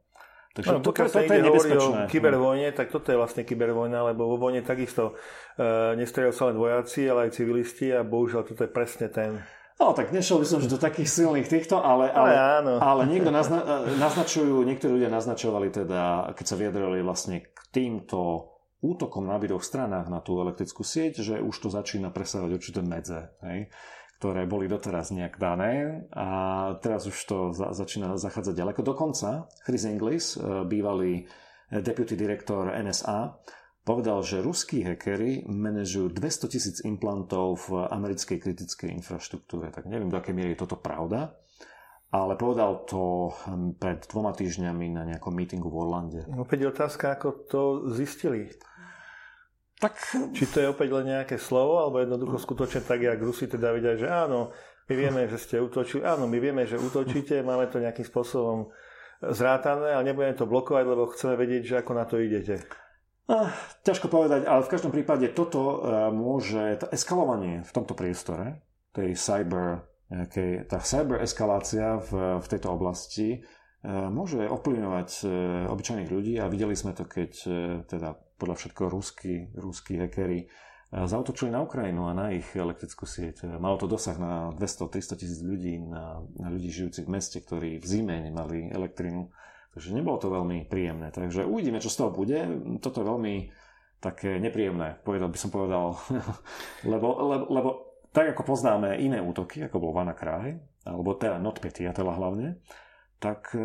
[0.50, 4.50] Takže no, pokiaľ sa ide hovorí o kybervojne, tak toto je vlastne kybervojna, lebo vo
[4.50, 9.08] vojne takisto uh, nestrieľajú sa len vojaci, ale aj civilisti a bohužiaľ toto je presne
[9.14, 9.40] ten
[9.80, 13.88] No, tak nešiel by som do takých silných týchto, ale, ale, ale, ale niekto nazna,
[13.96, 18.52] naznačujú, niektorí ľudia naznačovali teda, keď sa vyjadrili vlastne k týmto
[18.84, 23.32] útokom na obidvoch stranách na tú elektrickú sieť, že už to začína presávať určité medze,
[23.40, 23.72] hej,
[24.20, 26.28] ktoré boli doteraz nejak dané a
[26.84, 28.84] teraz už to za, začína zachádzať ďaleko.
[28.84, 31.24] Dokonca Chris Inglis, eh, bývalý
[31.72, 33.40] deputy direktor NSA,
[33.90, 39.74] povedal, že ruskí hackery manažujú 200 tisíc implantov v americkej kritickej infraštruktúre.
[39.74, 41.34] Tak neviem, do akej miery je toto pravda,
[42.14, 46.22] ale povedal to hm, pred dvoma týždňami na nejakom mítingu v Orlande.
[46.38, 47.62] Opäť otázka, ako to
[47.98, 48.54] zistili.
[49.82, 49.98] Tak...
[50.38, 53.98] Či to je opäť len nejaké slovo, alebo jednoducho skutočne tak, jak Rusi teda vidia,
[53.98, 54.54] že áno,
[54.86, 58.70] my vieme, že ste útočili, áno, my vieme, že útočíte, máme to nejakým spôsobom
[59.24, 62.60] zrátané, ale nebudeme to blokovať, lebo chceme vedieť, že ako na to idete.
[63.30, 63.54] Ah,
[63.86, 69.14] ťažko povedať, ale v každom prípade toto uh, môže, tá eskalovanie v tomto priestore, tej
[69.14, 73.46] cyber, nejakej, tá cyber eskalácia v, v tejto oblasti
[73.86, 75.30] uh, môže ovplyvňovať uh,
[75.70, 77.54] obyčajných ľudí a videli sme to, keď uh,
[77.86, 83.46] teda podľa všetko ruskí, ruskí hackery uh, zautočili na Ukrajinu a na ich elektrickú sieť.
[83.62, 87.86] Malo to dosah na 200-300 tisíc ľudí, na, na ľudí žijúcich v meste, ktorí v
[87.86, 89.30] zime nemali elektrinu
[89.80, 91.08] Takže nebolo to veľmi príjemné.
[91.08, 92.36] Takže uvidíme, čo z toho bude.
[92.84, 93.48] Toto je veľmi
[94.04, 95.96] také nepríjemné, povedal by som povedal.
[96.92, 97.70] lebo, lebo, lebo
[98.12, 102.60] tak ako poznáme iné útoky, ako bol Kraj, alebo teda NotPetya hlavne,
[103.24, 103.64] tak e,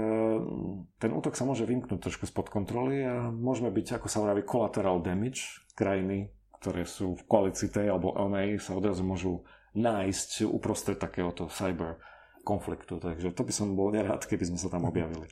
[1.02, 5.02] ten útok sa môže vymknúť trošku spod kontroly a môžeme byť, ako sa hovorí, collateral
[5.02, 5.66] damage.
[5.74, 6.30] Krajiny,
[6.62, 9.42] ktoré sú v koalícii tej alebo onej, sa odrazu môžu
[9.74, 11.98] nájsť uprostred takéhoto cyber
[12.46, 13.02] konfliktu.
[13.02, 15.26] Takže to by som bol nerád, keby sme sa tam objavili.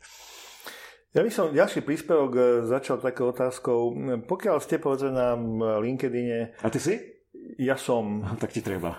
[1.12, 3.92] Ja by som ďalší príspevok e, začal takou otázkou.
[4.24, 5.36] Pokiaľ ste povedzme na
[5.76, 6.56] LinkedIne...
[6.64, 6.96] A ty si?
[7.60, 8.24] Ja som.
[8.40, 8.96] Tak ti treba.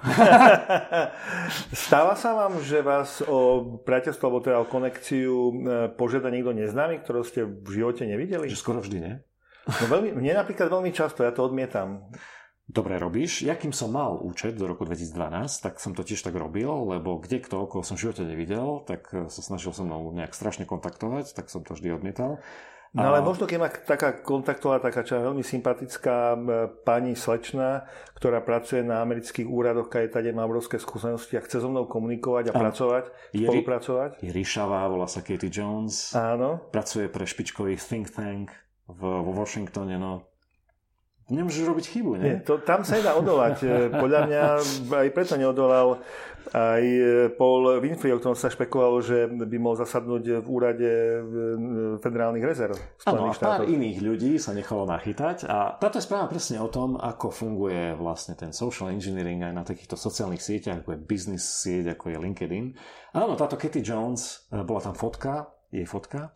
[1.73, 5.53] Stáva sa vám, že vás o priateľstvo alebo teda o konekciu e,
[5.97, 8.45] požiada niekto neznámy, ktorého ste v živote nevideli?
[8.45, 9.17] Že skoro vždy, nie?
[9.65, 12.13] No veľmi, mne napríklad veľmi často, ja to odmietam.
[12.67, 13.43] Dobre robíš.
[13.43, 17.19] Ja kým som mal účet do roku 2012, tak som to tiež tak robil, lebo
[17.19, 20.63] kde kto, koho som v živote nevidel, tak eh, sa snažil so mnou nejak strašne
[20.63, 22.39] kontaktovať, tak som to vždy odmietal.
[22.93, 26.37] No ale možno keď ma taká kontaktová taká čo veľmi sympatická
[26.85, 31.73] pani slečna, ktorá pracuje na amerických úradoch, keď tady má obrovské skúsenosti a chce so
[31.73, 34.21] mnou komunikovať a, a pracovať, je, spolupracovať.
[34.21, 36.13] Je ríšavá, volá sa Katie Jones.
[36.13, 36.69] Áno.
[36.69, 38.53] Pracuje pre špičkový think tank
[38.85, 40.32] v, vo Washingtone, no
[41.31, 42.35] nemôžeš robiť chybu, nie?
[42.35, 43.55] nie to, tam sa nedá odolať.
[43.63, 44.43] E, podľa mňa
[44.91, 46.03] aj preto neodolal
[46.51, 47.01] aj e,
[47.31, 50.91] Paul Winfrey, o ktorom sa špekulovalo, že by mohol zasadnúť v úrade
[52.03, 52.75] federálnych rezerv
[53.07, 56.99] Áno, a pár iných ľudí sa nechalo nachytať a táto je správa presne o tom,
[56.99, 61.95] ako funguje vlastne ten social engineering aj na takýchto sociálnych sieťach, ako je business sieť,
[61.95, 62.65] ako je LinkedIn.
[63.15, 66.35] Áno, táto Katie Jones, bola tam fotka, jej fotka,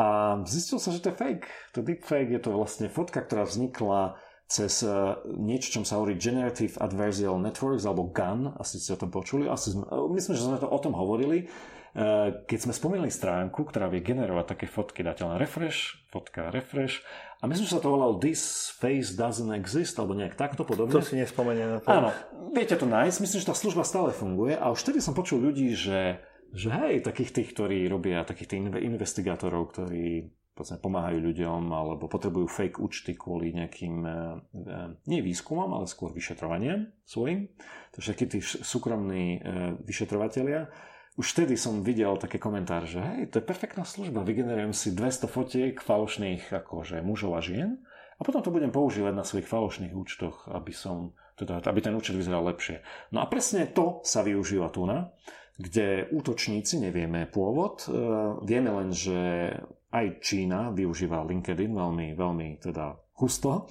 [0.00, 0.06] a
[0.48, 1.46] zistil sa, že to je fake.
[1.76, 4.16] To deepfake je to vlastne fotka, ktorá vznikla
[4.48, 4.90] cez eh,
[5.28, 9.44] niečo, čom sa hovorí Generative Adversarial Networks, alebo GAN, asi ste o tom počuli.
[9.44, 11.52] Asi sme, eh, myslím, že sme to o tom hovorili.
[11.90, 17.04] Eh, keď sme spomínali stránku, ktorá vie generovať také fotky, dáte len refresh, fotka refresh,
[17.42, 20.96] a myslím, že sa to volalo This face doesn't exist, alebo nejak takto podobne.
[20.96, 21.88] To si nespomeniem na to.
[21.90, 22.08] Áno,
[22.54, 25.74] viete to nájsť, myslím, že tá služba stále funguje a už vtedy som počul ľudí,
[25.74, 30.30] že že hej, takých tých, ktorí robia, takých tých investigátorov, ktorí
[30.60, 34.12] povedzme, pomáhajú ľuďom alebo potrebujú fake účty kvôli nejakým, e,
[34.52, 34.76] e,
[35.08, 37.48] nie výskumom, ale skôr vyšetrovaniam svojim.
[37.96, 40.68] Takže takí tí súkromní e, vyšetrovateľia.
[41.16, 45.32] Už vtedy som videl také komentár, že hej, to je perfektná služba, vygenerujem si 200
[45.32, 47.80] fotiek falošných akože mužov a žien
[48.16, 52.12] a potom to budem používať na svojich falošných účtoch, aby som teda, aby ten účet
[52.12, 52.84] vyzeral lepšie.
[53.16, 55.08] No a presne to sa využíva tu na
[55.60, 57.88] kde útočníci, nevieme pôvod, e,
[58.48, 59.52] vieme len, že
[59.92, 63.68] aj Čína využíva LinkedIn veľmi, veľmi teda husto,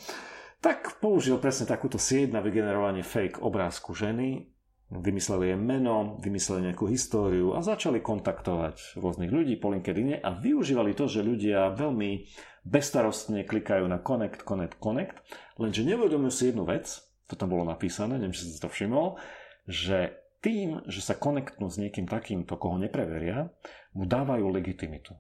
[0.62, 4.46] tak použil presne takúto sieť na vygenerovanie fake obrázku ženy,
[4.90, 10.98] vymysleli jej meno, vymysleli nejakú históriu a začali kontaktovať rôznych ľudí po LinkedIne a využívali
[10.98, 12.26] to, že ľudia veľmi
[12.66, 15.16] bestarostne klikajú na connect, connect, connect,
[15.62, 16.90] lenže nevedomujú si jednu vec,
[17.30, 19.22] to tam bolo napísané, neviem, či si to všimol,
[19.70, 23.52] že tým, že sa konektnú s niekým takýmto, koho nepreveria,
[23.92, 25.16] mu dávajú legitimitu.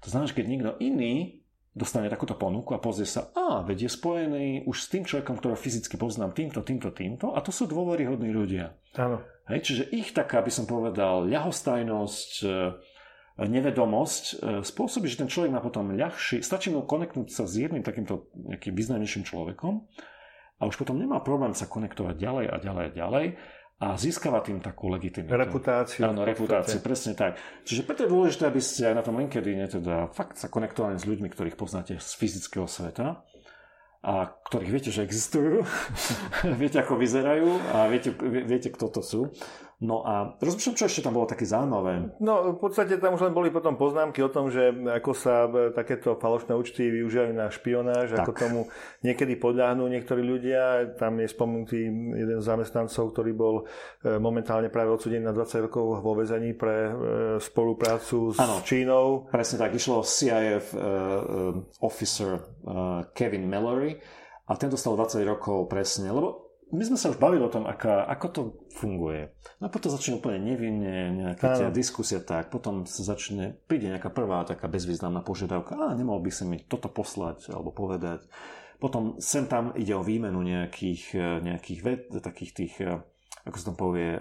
[0.00, 1.44] To znamená, že keď niekto iný
[1.74, 5.58] dostane takúto ponuku a pozrie sa, a veď je spojený už s tým človekom, ktorého
[5.58, 8.78] fyzicky poznám týmto, týmto, týmto a to sú dôveryhodní ľudia.
[8.94, 9.18] Áno.
[9.50, 12.48] Hej, čiže ich taká, by som povedal, ľahostajnosť, e,
[13.42, 17.82] nevedomosť e, spôsobí, že ten človek má potom ľahší, stačí mu konektnúť sa s jedným
[17.82, 19.84] takýmto nejakým významnejším človekom
[20.62, 23.26] a už potom nemá problém sa konektovať ďalej a ďalej a ďalej
[23.84, 25.36] a získava tým takú legitimitu.
[25.36, 26.08] Reputáciu.
[26.08, 27.36] Áno, reputáciu, presne tak.
[27.68, 31.04] Čiže preto je dôležité, aby ste aj na tom LinkedIn teda fakt sa konektovali s
[31.04, 33.20] ľuďmi, ktorých poznáte z fyzického sveta
[34.04, 34.12] a
[34.48, 35.64] ktorých viete, že existujú,
[36.60, 39.20] viete, ako vyzerajú a viete, viete, kto to sú.
[39.84, 42.16] No a rozmýšľam, čo ešte tam bolo také zaujímavé.
[42.16, 45.76] No v podstate tam už len boli potom poznámky o tom, že ako sa e,
[45.76, 48.24] takéto falošné účty využívajú na špionáž, tak.
[48.24, 48.60] ako tomu
[49.04, 50.96] niekedy podľahnú niektorí ľudia.
[50.96, 51.84] Tam je spomenutý
[52.16, 53.54] jeden z zamestnancov, ktorý bol
[54.00, 56.92] e, momentálne práve odsudený na 20 rokov vo vezení pre e,
[57.36, 59.28] spoluprácu s ano, Čínou.
[59.28, 61.52] Presne tak, išlo CIF uh,
[61.84, 63.98] officer uh, Kevin Mallory
[64.44, 66.43] a ten dostal 20 rokov presne, lebo
[66.74, 68.40] my sme sa už bavili o tom, aká, ako to
[68.74, 69.30] funguje.
[69.62, 74.10] No a potom začne úplne nevinne, nejaká tá diskusia tak, potom sa začne, príde nejaká
[74.10, 78.26] prvá taká bezvýznamná požiadavka, a nemohol by si mi toto poslať alebo povedať.
[78.82, 82.74] Potom sem tam ide o výmenu nejakých, nejakých ved, takých tých
[83.44, 84.16] ako sa to povie,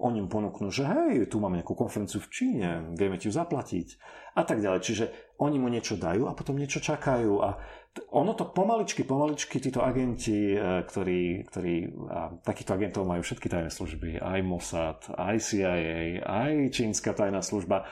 [0.00, 4.00] o ňom ponúknú, že hej, tu máme nejakú konferenciu v Číne, vieme ti ju zaplatiť
[4.32, 4.80] a tak ďalej.
[4.80, 5.04] Čiže
[5.44, 7.60] oni mu niečo dajú a potom niečo čakajú a
[8.08, 11.74] ono to pomaličky, pomaličky títo agenti, e, ktorí, ktorí
[12.08, 17.84] a takýchto agentov majú všetky tajné služby, aj Mossad, aj CIA, aj čínska tajná služba,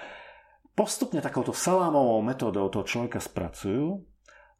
[0.72, 4.10] postupne takouto salámovou metódou toho človeka spracujú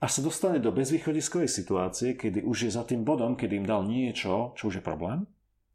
[0.00, 3.84] až sa dostane do bezvýchodiskovej situácie, kedy už je za tým bodom, kedy im dal
[3.84, 5.28] niečo, čo už je problém.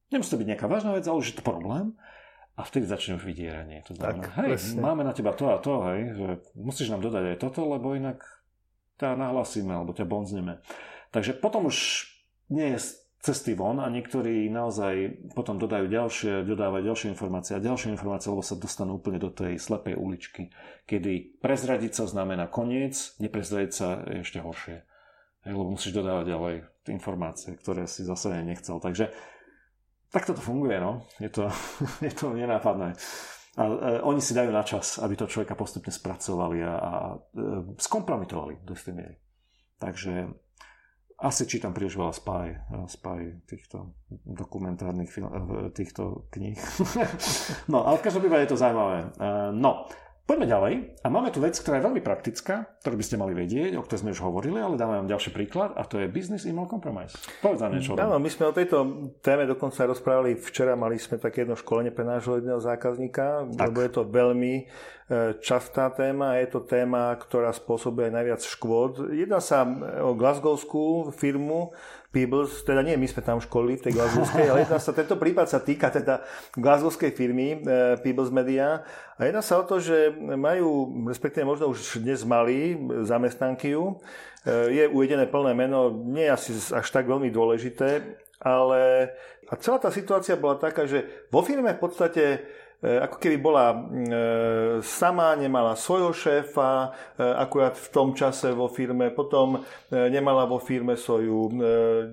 [0.09, 1.93] Nemusí to byť nejaká vážna vec, ale už je to problém.
[2.57, 3.85] A vtedy začne už vydieranie.
[3.85, 4.79] To znamená, tak, hej, presne.
[4.81, 8.23] máme na teba to a to, hej, že musíš nám dodať aj toto, lebo inak
[8.99, 10.63] ťa nahlasíme alebo ťa bonzneme.
[11.11, 12.07] Takže potom už
[12.51, 12.79] nie je
[13.25, 18.45] cesty von a niektorí naozaj potom dodajú ďalšie, dodávajú ďalšie informácie a ďalšie informácie, lebo
[18.45, 20.53] sa dostanú úplne do tej slepej uličky,
[20.85, 24.85] kedy prezradiť sa znamená koniec, neprezradiť sa je ešte horšie.
[25.49, 26.55] Lebo musíš dodávať ďalej
[26.93, 28.77] informácie, ktoré si zase nechcel.
[28.77, 29.09] Takže
[30.13, 31.05] takto to funguje, no.
[31.17, 31.49] Je to,
[32.05, 32.93] je to nenápadné.
[33.55, 37.17] A e, oni si dajú na čas, aby to človeka postupne spracovali a, a e,
[37.79, 39.15] skompromitovali do istej miery.
[39.75, 40.27] Takže
[41.15, 42.45] Asi čítam príliš veľa spy,
[42.91, 43.95] spy týchto
[44.27, 45.07] dokumentárnych
[45.71, 46.59] týchto kníh.
[47.71, 49.15] no, ale v každom prípade je to zaujímavé.
[49.55, 49.87] No,
[50.25, 50.73] Poďme ďalej.
[51.05, 54.01] A máme tu vec, ktorá je veľmi praktická, ktorú by ste mali vedieť, o ktorej
[54.01, 57.13] sme už hovorili, ale dáme vám ďalší príklad a to je Business Email Compromise.
[57.45, 57.93] Povedz nám niečo.
[57.93, 58.77] Áno, my sme o tejto
[59.21, 63.69] téme dokonca rozprávali včera, mali sme také jedno školenie pre nášho jedného zákazníka, tak.
[63.69, 64.63] lebo je to veľmi e,
[65.45, 69.13] častá téma, je to téma, ktorá spôsobuje najviac škôd.
[69.13, 69.61] Jedná sa
[70.01, 71.77] o glasgowskú firmu,
[72.15, 75.51] Peebles, teda nie, my sme tam školili v tej Glasgowskej, ale jedná sa, tento prípad
[75.51, 76.23] sa týka teda
[76.55, 78.87] Glasgowskej firmy e, Peebles Media.
[79.19, 83.99] A jedná sa o to, že majú, respektíve možno už dnes mali zamestnanky ju,
[84.47, 89.11] e, je uvedené plné meno, nie je asi až tak veľmi dôležité, ale
[89.45, 92.23] a celá tá situácia bola taká, že vo firme v podstate
[92.83, 93.77] ako keby bola e,
[94.83, 100.99] sama, nemala svojho šéfa, e, akurát v tom čase vo firme, potom nemala vo firme
[100.99, 101.55] svoju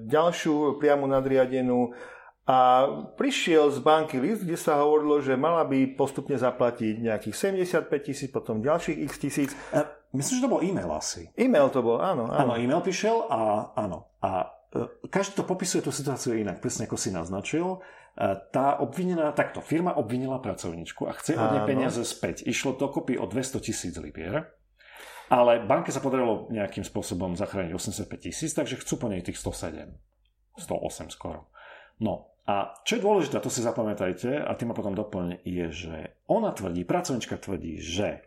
[0.06, 1.92] ďalšiu priamu nadriadenú
[2.42, 7.86] a prišiel z banky list, kde sa hovorilo, že mala by postupne zaplatiť nejakých 75
[8.02, 9.50] tisíc, potom ďalších x tisíc.
[10.10, 11.30] Myslím, že to bol e-mail asi.
[11.38, 12.26] E-mail to bol, áno.
[12.26, 14.10] Áno, áno e-mail prišiel a áno.
[14.18, 14.50] A
[15.06, 17.78] každý to popisuje tú situáciu inak, presne ako si naznačil
[18.52, 22.44] tá obvinená, takto, firma obvinila pracovničku a chce od nej peniaze späť.
[22.44, 24.52] Išlo dokopy o 200 tisíc libier,
[25.32, 29.88] ale banke sa podarilo nejakým spôsobom zachrániť 85 tisíc, takže chcú po nej tých 107.
[30.60, 31.48] 108 skoro.
[32.04, 35.96] No a čo je dôležité, to si zapamätajte a tým ma potom doplň, je, že
[36.28, 38.26] ona tvrdí, pracovnička tvrdí, že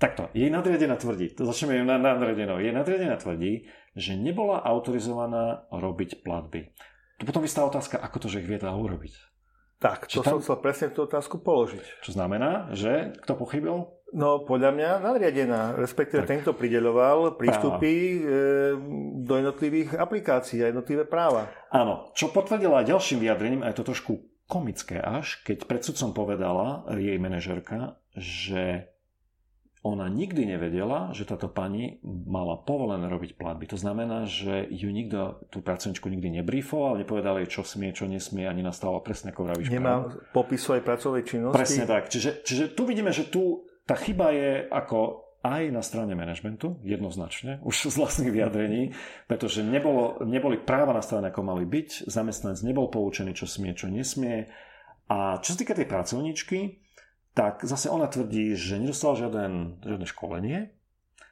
[0.00, 6.24] takto, jej nadriadená tvrdí, to začneme jej nadriadenou, jej nadriadená tvrdí, že nebola autorizovaná robiť
[6.24, 6.72] platby.
[7.20, 9.14] Tu potom vystá otázka, ako to, že ich viedla urobiť.
[9.82, 10.38] Tak, to tam...
[10.38, 12.06] som chcel presne tú otázku položiť.
[12.06, 13.90] Čo znamená, že kto pochybil?
[14.12, 16.28] No, podľa mňa nadriadená, respektíve tak.
[16.28, 18.28] ten, kto prideľoval prístupy práva.
[18.28, 21.48] E, do jednotlivých aplikácií a jednotlivé práva.
[21.72, 26.84] Áno, čo potvrdila ďalším vyjadrením, a je to trošku komické až, keď pred sudcom povedala
[26.92, 28.91] jej manažerka, že
[29.82, 33.66] ona nikdy nevedela, že táto pani mala povolené robiť platby.
[33.74, 38.46] To znamená, že ju nikto, tú pracovničku nikdy nebrífoval, nepovedal jej, čo smie, čo nesmie,
[38.46, 39.74] ani nastala presne ako vravíš.
[39.74, 41.58] Nemá popis svojej pracovnej činnosti.
[41.58, 42.06] Presne tak.
[42.14, 47.58] Čiže, čiže tu vidíme, že tu tá chyba je ako aj na strane manažmentu, jednoznačne,
[47.68, 48.94] už z vlastných vyjadrení,
[49.26, 54.46] pretože nebolo, neboli práva nastavené, ako mali byť, zamestnanec nebol poučený, čo smie, čo nesmie.
[55.10, 56.81] A čo sa týka tej pracovničky,
[57.32, 60.58] tak zase ona tvrdí, že nedostala žiaden, žiadne školenie.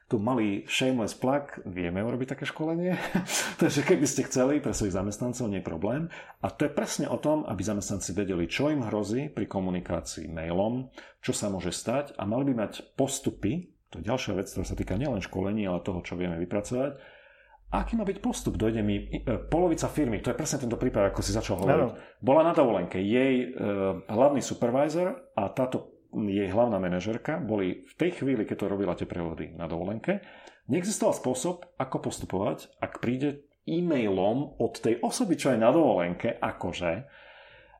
[0.09, 2.99] Tu malý shameless plug, vieme urobiť také školenie.
[3.61, 6.11] Takže keby ste chceli pre svojich zamestnancov, nie je problém.
[6.43, 10.91] A to je presne o tom, aby zamestnanci vedeli, čo im hrozí pri komunikácii mailom,
[11.23, 14.75] čo sa môže stať a mali by mať postupy, to je ďalšia vec, ktorá sa
[14.75, 16.99] týka nielen školení, ale toho, čo vieme vypracovať,
[17.71, 18.59] aký má byť postup?
[18.59, 22.19] Dojde mi e, polovica firmy, to je presne tento prípad, ako si začal hovoriť.
[22.19, 22.99] Bola na dovolenke.
[22.99, 23.45] Jej e,
[24.11, 29.07] hlavný supervisor a táto jej hlavná manažerka boli v tej chvíli, keď to robila tie
[29.07, 30.19] prevody na dovolenke,
[30.67, 36.91] neexistoval spôsob, ako postupovať, ak príde e-mailom od tej osoby, čo je na dovolenke, akože,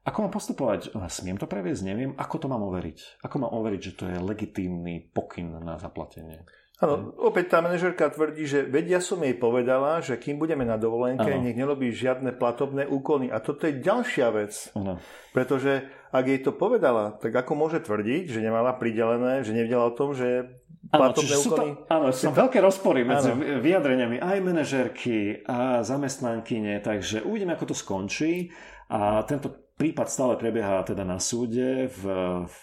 [0.02, 0.98] ako mám postupovať?
[1.14, 1.86] Smiem to previesť?
[1.86, 2.18] Neviem.
[2.18, 3.22] Ako to mám overiť?
[3.22, 6.42] Ako mám overiť, že to je legitímny pokyn na zaplatenie?
[6.82, 11.30] Áno, opäť tá manažerka tvrdí, že vedia som jej povedala, že kým budeme na dovolenke,
[11.30, 11.46] ano.
[11.46, 13.30] nech nerobí žiadne platobné úkony.
[13.30, 14.74] A toto je ďalšia vec.
[14.74, 14.98] Ano.
[15.30, 19.94] Pretože ak jej to povedala, tak ako môže tvrdiť, že nemala pridelené, že nevedela o
[19.94, 20.58] tom, že
[20.90, 21.70] platobné ano, úkony...
[21.78, 23.62] To, áno, sú veľké rozpory medzi ano.
[23.62, 28.50] vyjadreniami aj manažerky a zamestnankyne, takže uvidíme, ako to skončí.
[28.90, 32.02] A tento prípad stále prebieha teda na súde v,
[32.50, 32.60] v,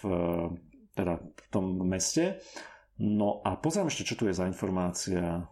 [0.91, 2.43] teda v tom meste.
[2.99, 5.47] No a pozriem ešte, čo tu je za informácia.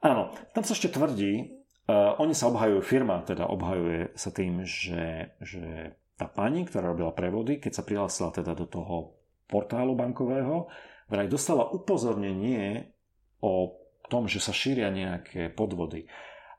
[0.00, 0.22] Áno,
[0.56, 5.96] tam sa ešte tvrdí, uh, oni sa obhajujú, firma teda obhajuje sa tým, že, že
[6.16, 10.72] tá pani, ktorá robila prevody, keď sa prihlásila teda do toho portálu bankového,
[11.12, 12.96] vraj dostala upozornenie
[13.44, 13.76] o
[14.08, 16.08] tom, že sa šíria nejaké podvody.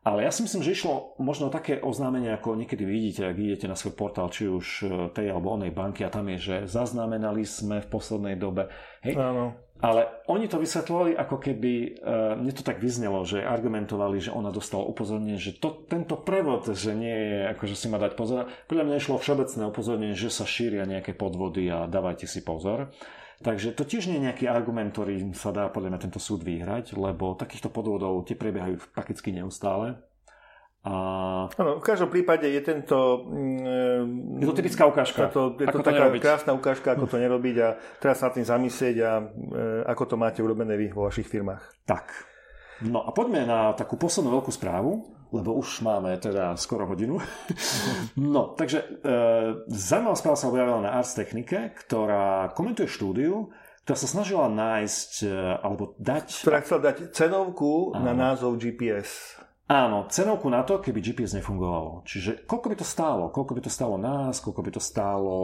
[0.05, 3.73] Ale ja si myslím, že išlo možno také oznámenie, ako niekedy vidíte, ak idete na
[3.73, 7.81] svoj portál, či už e, tej alebo onej banky a tam je, že zaznamenali sme
[7.81, 8.69] v poslednej dobe.
[9.01, 9.64] Hej, Áno.
[9.83, 14.47] Ale oni to vysvetľovali, ako keby, uh, mne to tak vyznelo, že argumentovali, že ona
[14.47, 18.47] dostala upozornenie, že to, tento prevod, že nie je, akože si má dať pozor.
[18.71, 22.95] Podľa mňa išlo všeobecné upozornenie, že sa šíria nejaké podvody a dávajte si pozor.
[23.43, 26.95] Takže to tiež nie je nejaký argument, ktorý sa dá podľa mňa tento súd vyhrať,
[26.95, 29.99] lebo takýchto podvodov tie prebiehajú prakticky neustále.
[30.85, 30.93] A...
[31.49, 33.25] Ano, v každom prípade je tento...
[33.25, 35.33] Mm, je to typická ukážka.
[35.33, 37.67] To, je to taká to krásna ukážka, ako to nerobiť a
[37.97, 39.23] teraz sa nad tým zamyslieť a e,
[39.89, 41.89] ako to máte urobené vy vo vašich firmách.
[41.89, 42.13] Tak.
[42.85, 47.17] No a poďme na takú poslednú veľkú správu, lebo už máme teda skoro hodinu.
[48.15, 48.85] No, takže e,
[49.67, 53.49] zaujímavá správa sa objavila na Ars Technike, ktorá komentuje štúdiu,
[53.83, 55.33] ktorá sa snažila nájsť, e,
[55.65, 56.45] alebo dať...
[56.45, 58.05] Ktorá chcela dať cenovku Áno.
[58.05, 59.41] na názov GPS.
[59.65, 62.05] Áno, cenovku na to, keby GPS nefungovalo.
[62.05, 63.33] Čiže koľko by to stálo?
[63.33, 64.37] Koľko by to stálo nás?
[64.37, 65.35] Koľko by to stálo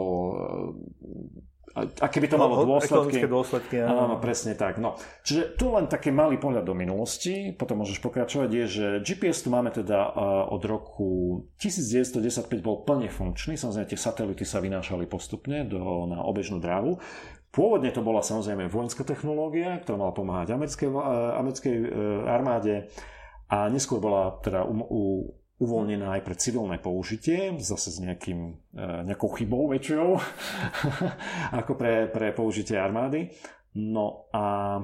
[1.72, 3.24] a keby to malo dôsledky.
[3.24, 4.04] dôsledky áno.
[4.04, 4.76] áno, presne tak.
[4.76, 5.00] No.
[5.24, 9.48] Čiže tu len taký malý pohľad do minulosti, potom môžeš pokračovať, je, že GPS tu
[9.48, 10.12] máme teda
[10.52, 11.08] od roku
[11.56, 17.00] 1995 bol plne funkčný, samozrejme tie satelity sa vynášali postupne do, na obežnú dráhu.
[17.48, 20.88] Pôvodne to bola samozrejme vojenská technológia, ktorá mala pomáhať americkej,
[21.40, 21.88] americkej e,
[22.28, 22.88] armáde
[23.52, 25.02] a neskôr bola teda u, u
[25.62, 28.40] uvoľnená aj pre civilné použitie, zase s nejakým,
[28.74, 30.18] e, nejakou chybou väčšou,
[31.60, 33.30] ako pre, pre použitie armády.
[33.78, 34.78] No a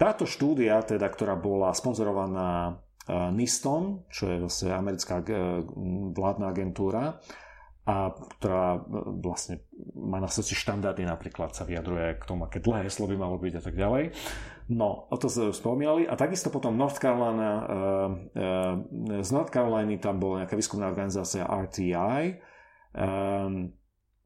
[0.00, 2.72] táto štúdia, teda, ktorá bola sponzorovaná e,
[3.36, 5.60] NISTom, čo je zase americká e,
[6.16, 7.20] vládna agentúra,
[7.84, 8.80] a ktorá
[9.20, 9.60] vlastne
[9.92, 13.60] má na srdci štandardy, napríklad sa vyjadruje k tomu, aké dlhé heslo by malo byť
[13.60, 14.04] a tak ďalej.
[14.64, 16.08] No, o to sme spomínali.
[16.08, 21.44] A takisto potom North Carolina, uh, uh, z North Caroliny tam bola nejaká výskumná organizácia
[21.44, 22.40] RTI.
[22.96, 23.76] Um,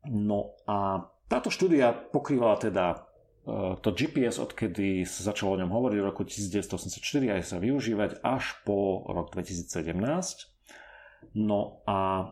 [0.06, 5.98] no a táto štúdia pokrývala teda uh, to GPS, odkedy sa začalo o ňom hovoriť
[5.98, 9.66] v roku 1984 aj sa využívať až po rok 2017.
[11.34, 12.30] No a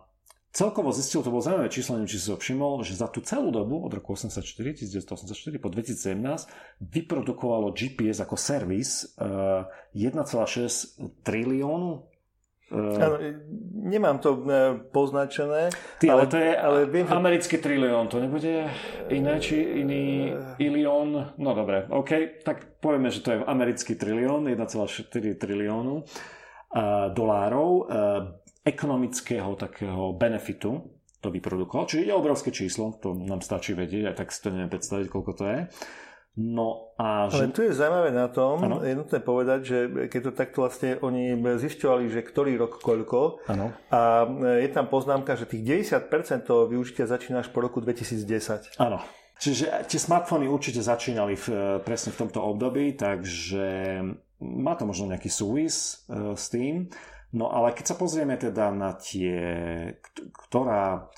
[0.56, 3.52] Celkovo zistil, to bolo zaujímavé číslo, neviem, či si ho všimol, že za tú celú
[3.52, 6.16] dobu od roku 84, 1984 po 2017
[6.80, 12.08] vyprodukovalo GPS ako servis uh, eh, 1,6 triliónu
[12.66, 13.22] Uh, ano,
[13.86, 15.70] nemám to uh, poznačené.
[16.02, 18.66] Ty, ale, ale to je ale viem, americký trilión, to nebude
[19.06, 19.54] iné, či
[19.86, 21.30] iný ilión?
[21.38, 24.66] No dobre, OK, tak povieme, že to je americký trilión, 1,4
[25.38, 26.02] triliónu
[27.14, 27.70] dolárov.
[28.66, 30.82] Ekonomického takého benefitu
[31.22, 31.86] to vyprodukoval.
[31.86, 35.32] Čiže je obrovské číslo, to nám stačí vedieť, aj tak si to neviem predstaviť, koľko
[35.38, 35.60] to je.
[36.36, 37.48] No a že...
[37.48, 38.84] Ale tu je zaujímavé na tom, ano?
[38.84, 39.78] je nutné povedať, že
[40.12, 43.72] keď to takto vlastne oni zisťovali, že ktorý rok koľko ano.
[43.88, 44.28] a
[44.60, 48.76] je tam poznámka, že tých 90% toho využitia začína až po roku 2010.
[48.76, 49.00] Áno.
[49.40, 51.46] Čiže tie smartfóny určite začínali v,
[51.80, 54.00] presne v tomto období, takže
[54.44, 56.88] má to možno nejaký súvis uh, s tým.
[57.36, 59.36] No ale keď sa pozrieme teda na tie,
[60.48, 61.12] ktorá,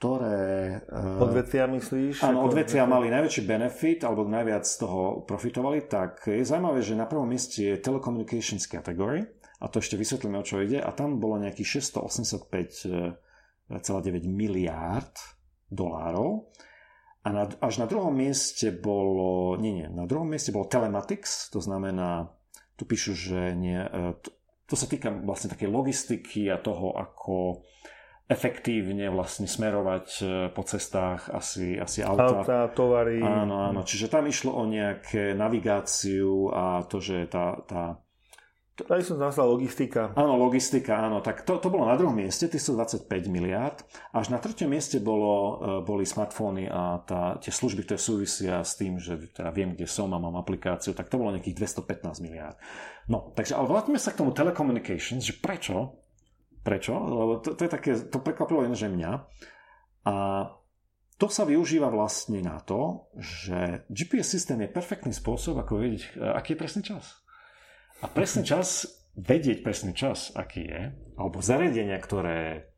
[0.00, 0.80] ktoré...
[0.80, 2.24] Eh, odvetvia myslíš?
[2.24, 7.04] Áno, odvetvia mali najväčší benefit, alebo najviac z toho profitovali, tak je zaujímavé, že na
[7.04, 9.28] prvom mieste je Telecommunications Category,
[9.60, 13.76] a to ešte vysvetlíme, o čo ide, a tam bolo nejakých 685,9
[14.24, 15.12] miliárd
[15.68, 16.48] dolárov.
[17.26, 21.60] A na, až na druhom mieste bolo, nie, nie, na druhom mieste bolo Telematics, to
[21.60, 22.32] znamená,
[22.78, 23.82] tu píšu, že nie,
[24.68, 27.64] to sa týka vlastne takej logistiky a toho, ako
[28.28, 32.44] efektívne vlastne smerovať e, po cestách asi, asi auta.
[32.44, 33.24] Auta, tovary.
[33.24, 33.80] Áno, áno.
[33.80, 37.96] Čiže tam išlo o nejaké navigáciu a to, že tá, tá
[38.78, 40.14] Tady som nazval logistika.
[40.14, 41.18] Áno, logistika, áno.
[41.18, 43.82] Tak to, to bolo na druhom mieste, 25 miliárd.
[44.14, 48.78] Až na treťom mieste bolo, e, boli smartfóny a tá, tie služby, ktoré súvisia s
[48.78, 52.54] tým, že teda viem, kde som a mám aplikáciu, tak to bolo nejakých 215 miliárd.
[53.10, 55.98] No, takže ale vrátime sa k tomu telecommunications, že prečo?
[56.62, 56.94] Prečo?
[56.94, 59.12] Lebo to, to je také, to prekvapilo len, že mňa.
[60.06, 60.14] A
[61.18, 66.30] to sa využíva vlastne na to, že GPS systém je perfektný spôsob, ako vedieť, e,
[66.30, 67.26] aký je presný čas.
[67.98, 68.86] A presný čas,
[69.18, 70.82] vedieť presný čas, aký je,
[71.18, 72.70] alebo zariadenia, ktoré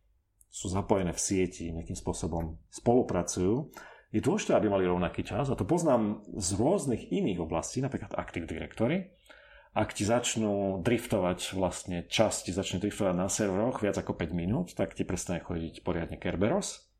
[0.48, 3.68] sú zapojené v sieti, nejakým spôsobom spolupracujú,
[4.10, 5.52] je dôležité, aby mali rovnaký čas.
[5.52, 9.12] A to poznám z rôznych iných oblastí, napríklad Active Directory.
[9.70, 14.74] Ak ti začnú driftovať vlastne čas, ti začne driftovať na serveroch viac ako 5 minút,
[14.74, 16.90] tak ti prestane chodiť poriadne Kerberos.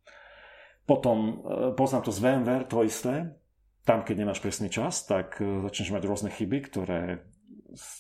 [0.87, 1.33] Potom e,
[1.75, 3.35] poznám to z VMware, to isté.
[3.83, 7.27] Tam, keď nemáš presný čas, tak e, začneš mať rôzne chyby, ktoré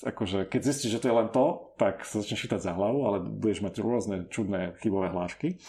[0.02, 3.18] akože keď zistíš, že to je len to, tak sa začneš chytať za hlavu, ale
[3.22, 5.62] budeš mať rôzne čudné chybové hlášky.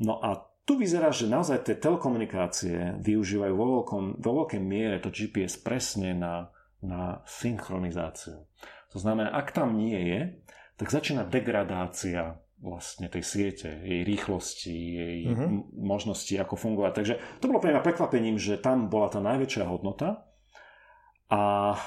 [0.00, 5.10] No a tu vyzerá, že naozaj tie telekomunikácie využívajú vo, veľkom, vo veľkej miere to
[5.10, 8.46] GPS presne na, na synchronizáciu.
[8.94, 10.20] To znamená, ak tam nie je,
[10.78, 15.64] tak začína degradácia vlastne tej siete, jej rýchlosti, jej uh-huh.
[15.72, 16.92] možnosti, ako fungovať.
[16.92, 20.28] Takže to bolo pre mňa prekvapením, že tam bola tá najväčšia hodnota
[21.32, 21.78] a e,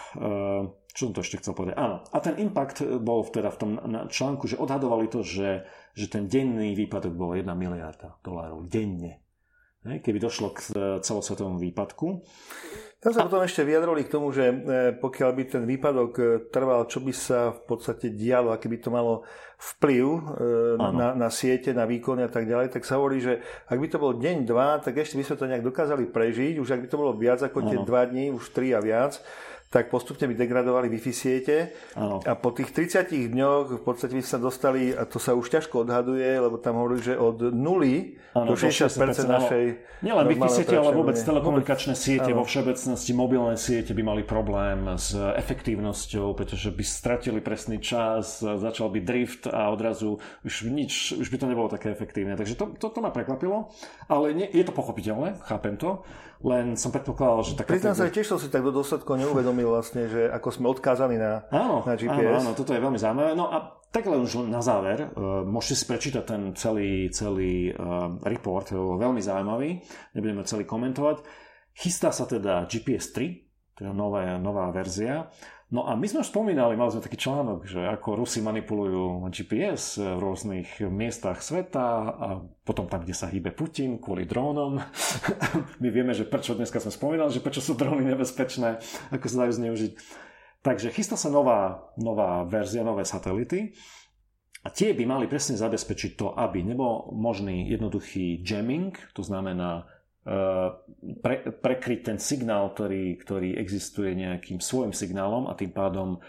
[0.93, 1.73] čo som to ešte chcel povedať?
[1.73, 3.71] Áno, a ten impact bol teda v tom
[4.13, 5.65] článku, že odhadovali to, že,
[5.97, 9.25] že ten denný výpadok bol 1 miliarda dolárov denne.
[9.81, 10.59] keby došlo k
[11.01, 12.21] celosvetovom výpadku.
[13.03, 14.55] Tam sa potom ešte vyjadrili k tomu, že e,
[14.95, 18.95] pokiaľ by ten výpadok e, trval, čo by sa v podstate dialo, aký by to
[18.95, 19.27] malo
[19.59, 20.21] vplyv e,
[20.79, 23.99] na, na siete, na výkony a tak ďalej, tak sa hovorí, že ak by to
[23.99, 26.63] bol deň, dva, tak ešte by sme to nejak dokázali prežiť.
[26.63, 29.19] Už ak by to bolo viac ako tie dva dní, už tri a viac,
[29.73, 32.21] tak postupne by degradovali Wi-Fi siete ano.
[32.21, 35.81] a po tých 30 dňoch v podstate by sa dostali, a to sa už ťažko
[35.81, 38.93] odhaduje, lebo tam hovorí, že od nuly ano, do 60%
[39.25, 39.63] našej...
[40.05, 42.41] Nielen Wi-Fi siete, ale vôbec telekomunikačné siete ano.
[42.41, 48.93] vo všeobecnosti, mobilné siete by mali problém s efektívnosťou, pretože by stratili presný čas, začal
[48.93, 52.37] by drift a odrazu už nič, už by to nebolo také efektívne.
[52.37, 53.73] Takže to, to, to ma prekvapilo,
[54.05, 56.05] ale nie, je to pochopiteľné, chápem to.
[56.43, 57.71] Len som predpokladal, že taká...
[57.71, 61.47] Priznám sa, tiež som si tak do dôsledkov neuvedomil vlastne, že ako sme odkázaní na,
[61.47, 62.43] áno, na GPS.
[62.43, 63.31] Áno, áno, toto je veľmi zaujímavé.
[63.31, 68.19] No a tak len už na záver, uh, môžete si prečítať ten celý, celý uh,
[68.27, 69.79] report, veľmi zaujímavý,
[70.19, 71.23] nebudeme celý komentovať.
[71.79, 75.31] Chystá sa teda GPS 3, to je nová, nová verzia.
[75.73, 79.97] No a my sme už spomínali, mali sme taký článok, že ako Rusi manipulujú GPS
[79.97, 82.27] v rôznych miestach sveta a
[82.61, 84.77] potom tam, kde sa hýbe Putin kvôli drónom.
[85.81, 89.53] my vieme, že prečo dneska sme spomínali, že prečo sú dróny nebezpečné, ako sa dajú
[89.57, 89.91] zneužiť.
[90.61, 93.73] Takže chystá sa nová, nová verzia, nové satelity.
[94.61, 99.89] A tie by mali presne zabezpečiť to, aby nebol možný jednoduchý jamming, to znamená
[100.23, 106.19] pre, prekryť ten signál, ktorý, ktorý existuje nejakým svojim signálom a tým pádom e,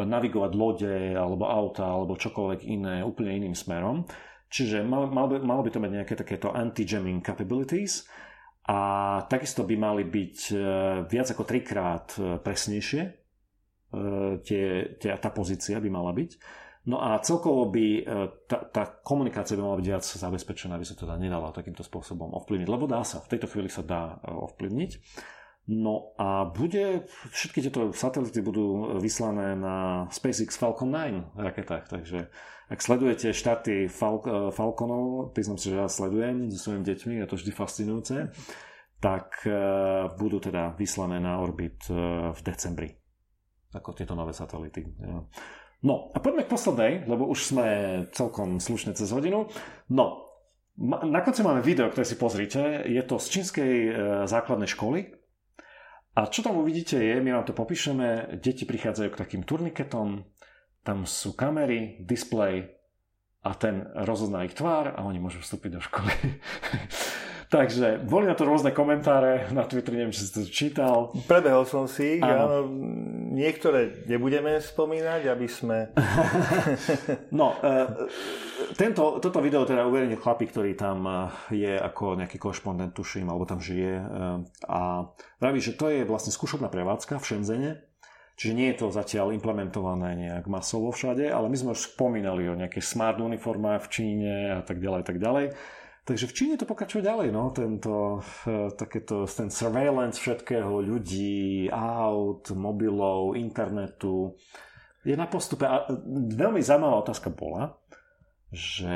[0.00, 4.08] navigovať lode alebo auta alebo čokoľvek iné úplne iným smerom.
[4.48, 8.08] Čiže mal, mal by, malo by to mať nejaké takéto anti-jamming capabilities
[8.64, 8.80] a
[9.28, 10.56] takisto by mali byť e,
[11.04, 13.22] viac ako trikrát e, presnejšie.
[14.42, 16.30] Tie, tie, tá pozícia by mala byť.
[16.84, 18.02] No a celkovo by e,
[18.44, 22.68] tá, tá komunikácia by mala byť viac zabezpečená, aby sa teda nedala takýmto spôsobom ovplyvniť,
[22.68, 24.92] lebo dá sa, v tejto chvíli sa dá e, ovplyvniť.
[25.64, 32.28] No a bude, všetky tieto satelity budú vyslané na SpaceX Falcon 9 raketách, takže
[32.68, 37.28] ak sledujete štáty Fal- e, Falconov, priznám si, že ja sledujem so svojimi deťmi, je
[37.32, 38.16] to vždy fascinujúce,
[39.00, 39.44] tak
[40.16, 42.88] budú teda vyslané na orbit v decembri,
[43.76, 44.80] ako tieto nové satelity.
[45.84, 47.66] No a poďme k poslednej, lebo už sme
[48.16, 49.52] celkom slušne cez hodinu.
[49.92, 50.32] No,
[50.80, 52.88] na konci máme video, ktoré si pozrite.
[52.88, 53.90] Je to z čínskej e,
[54.24, 55.12] základnej školy.
[56.16, 60.24] A čo tam uvidíte je, my vám to popíšeme, deti prichádzajú k takým turniketom,
[60.86, 62.70] tam sú kamery, display
[63.44, 66.14] a ten rozozná ich tvár a oni môžu vstúpiť do školy.
[67.54, 71.14] Takže boli na to rôzne komentáre na Twitter, neviem, či si to čítal.
[71.30, 72.66] Prebehol som si, áno.
[73.30, 75.94] niektoré nebudeme spomínať, aby sme...
[77.38, 78.10] no, e,
[78.74, 81.14] tento, toto video teda uverejnil chlapík, ktorý tam e,
[81.54, 84.02] je ako nejaký korešpondent, tuším, alebo tam žije.
[84.02, 84.06] E,
[84.66, 85.06] a
[85.38, 87.72] praví, že to je vlastne skúšobná prevádzka v Šenzene,
[88.34, 92.58] Čiže nie je to zatiaľ implementované nejak masovo všade, ale my sme už spomínali o
[92.58, 95.54] nejakých smart uniformách v Číne a tak ďalej, tak ďalej.
[96.04, 102.44] Takže v Číne to pokračuje ďalej, no, tento, eh, takéto, ten surveillance všetkého, ľudí, aut,
[102.52, 104.36] mobilov, internetu
[105.00, 105.64] je na postupe.
[105.64, 105.88] A
[106.28, 107.80] veľmi zaujímavá otázka bola,
[108.52, 108.92] že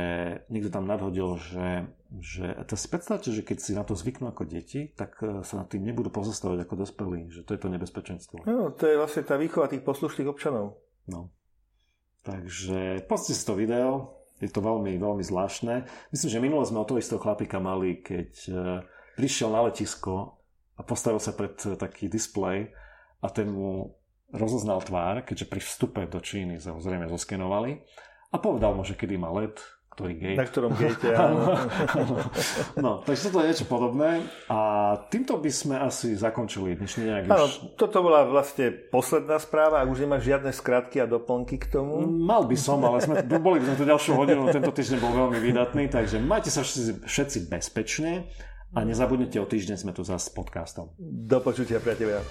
[0.52, 1.88] niekto tam nadhodil, že,
[2.20, 5.64] že to si predstavte, že keď si na to zvyknú ako deti, tak eh, sa
[5.64, 8.44] nad tým nebudú pozastavať ako dospelí, že to je to nebezpečenstvo.
[8.44, 10.76] No, to je vlastne tá výchova tých poslušných občanov.
[11.08, 11.32] No.
[12.20, 15.86] Takže pozrite si to video, je to veľmi, veľmi zvláštne.
[16.14, 18.52] Myslím, že minule sme o toho istého chlapika mali, keď e,
[19.18, 20.38] prišiel na letisko
[20.78, 22.70] a postavil sa pred e, taký displej
[23.18, 23.98] a ten mu
[24.30, 27.80] rozoznal tvár, keďže pri vstupe do Číny sa ho zrejme zoskenovali
[28.30, 29.58] a povedal mu, že kedy má let,
[29.98, 30.38] ktorý gate.
[30.38, 31.58] Na ktorom gate, áno.
[32.78, 34.58] no, takže toto je niečo podobné a
[35.10, 37.74] týmto by sme asi zakončili dnešný nejak áno, už...
[37.74, 42.06] toto bola vlastne posledná správa, ak už nemáš žiadne skratky a doplnky k tomu.
[42.06, 45.42] Mal by som, ale sme, boli by sme tu ďalšiu hodinu, tento týždeň bol veľmi
[45.42, 48.30] vydatný, takže majte sa všetci, všetci bezpečne
[48.70, 50.94] a nezabudnite, o týždeň sme tu zase s podcastom.
[51.02, 52.22] Do počutia, priatelia.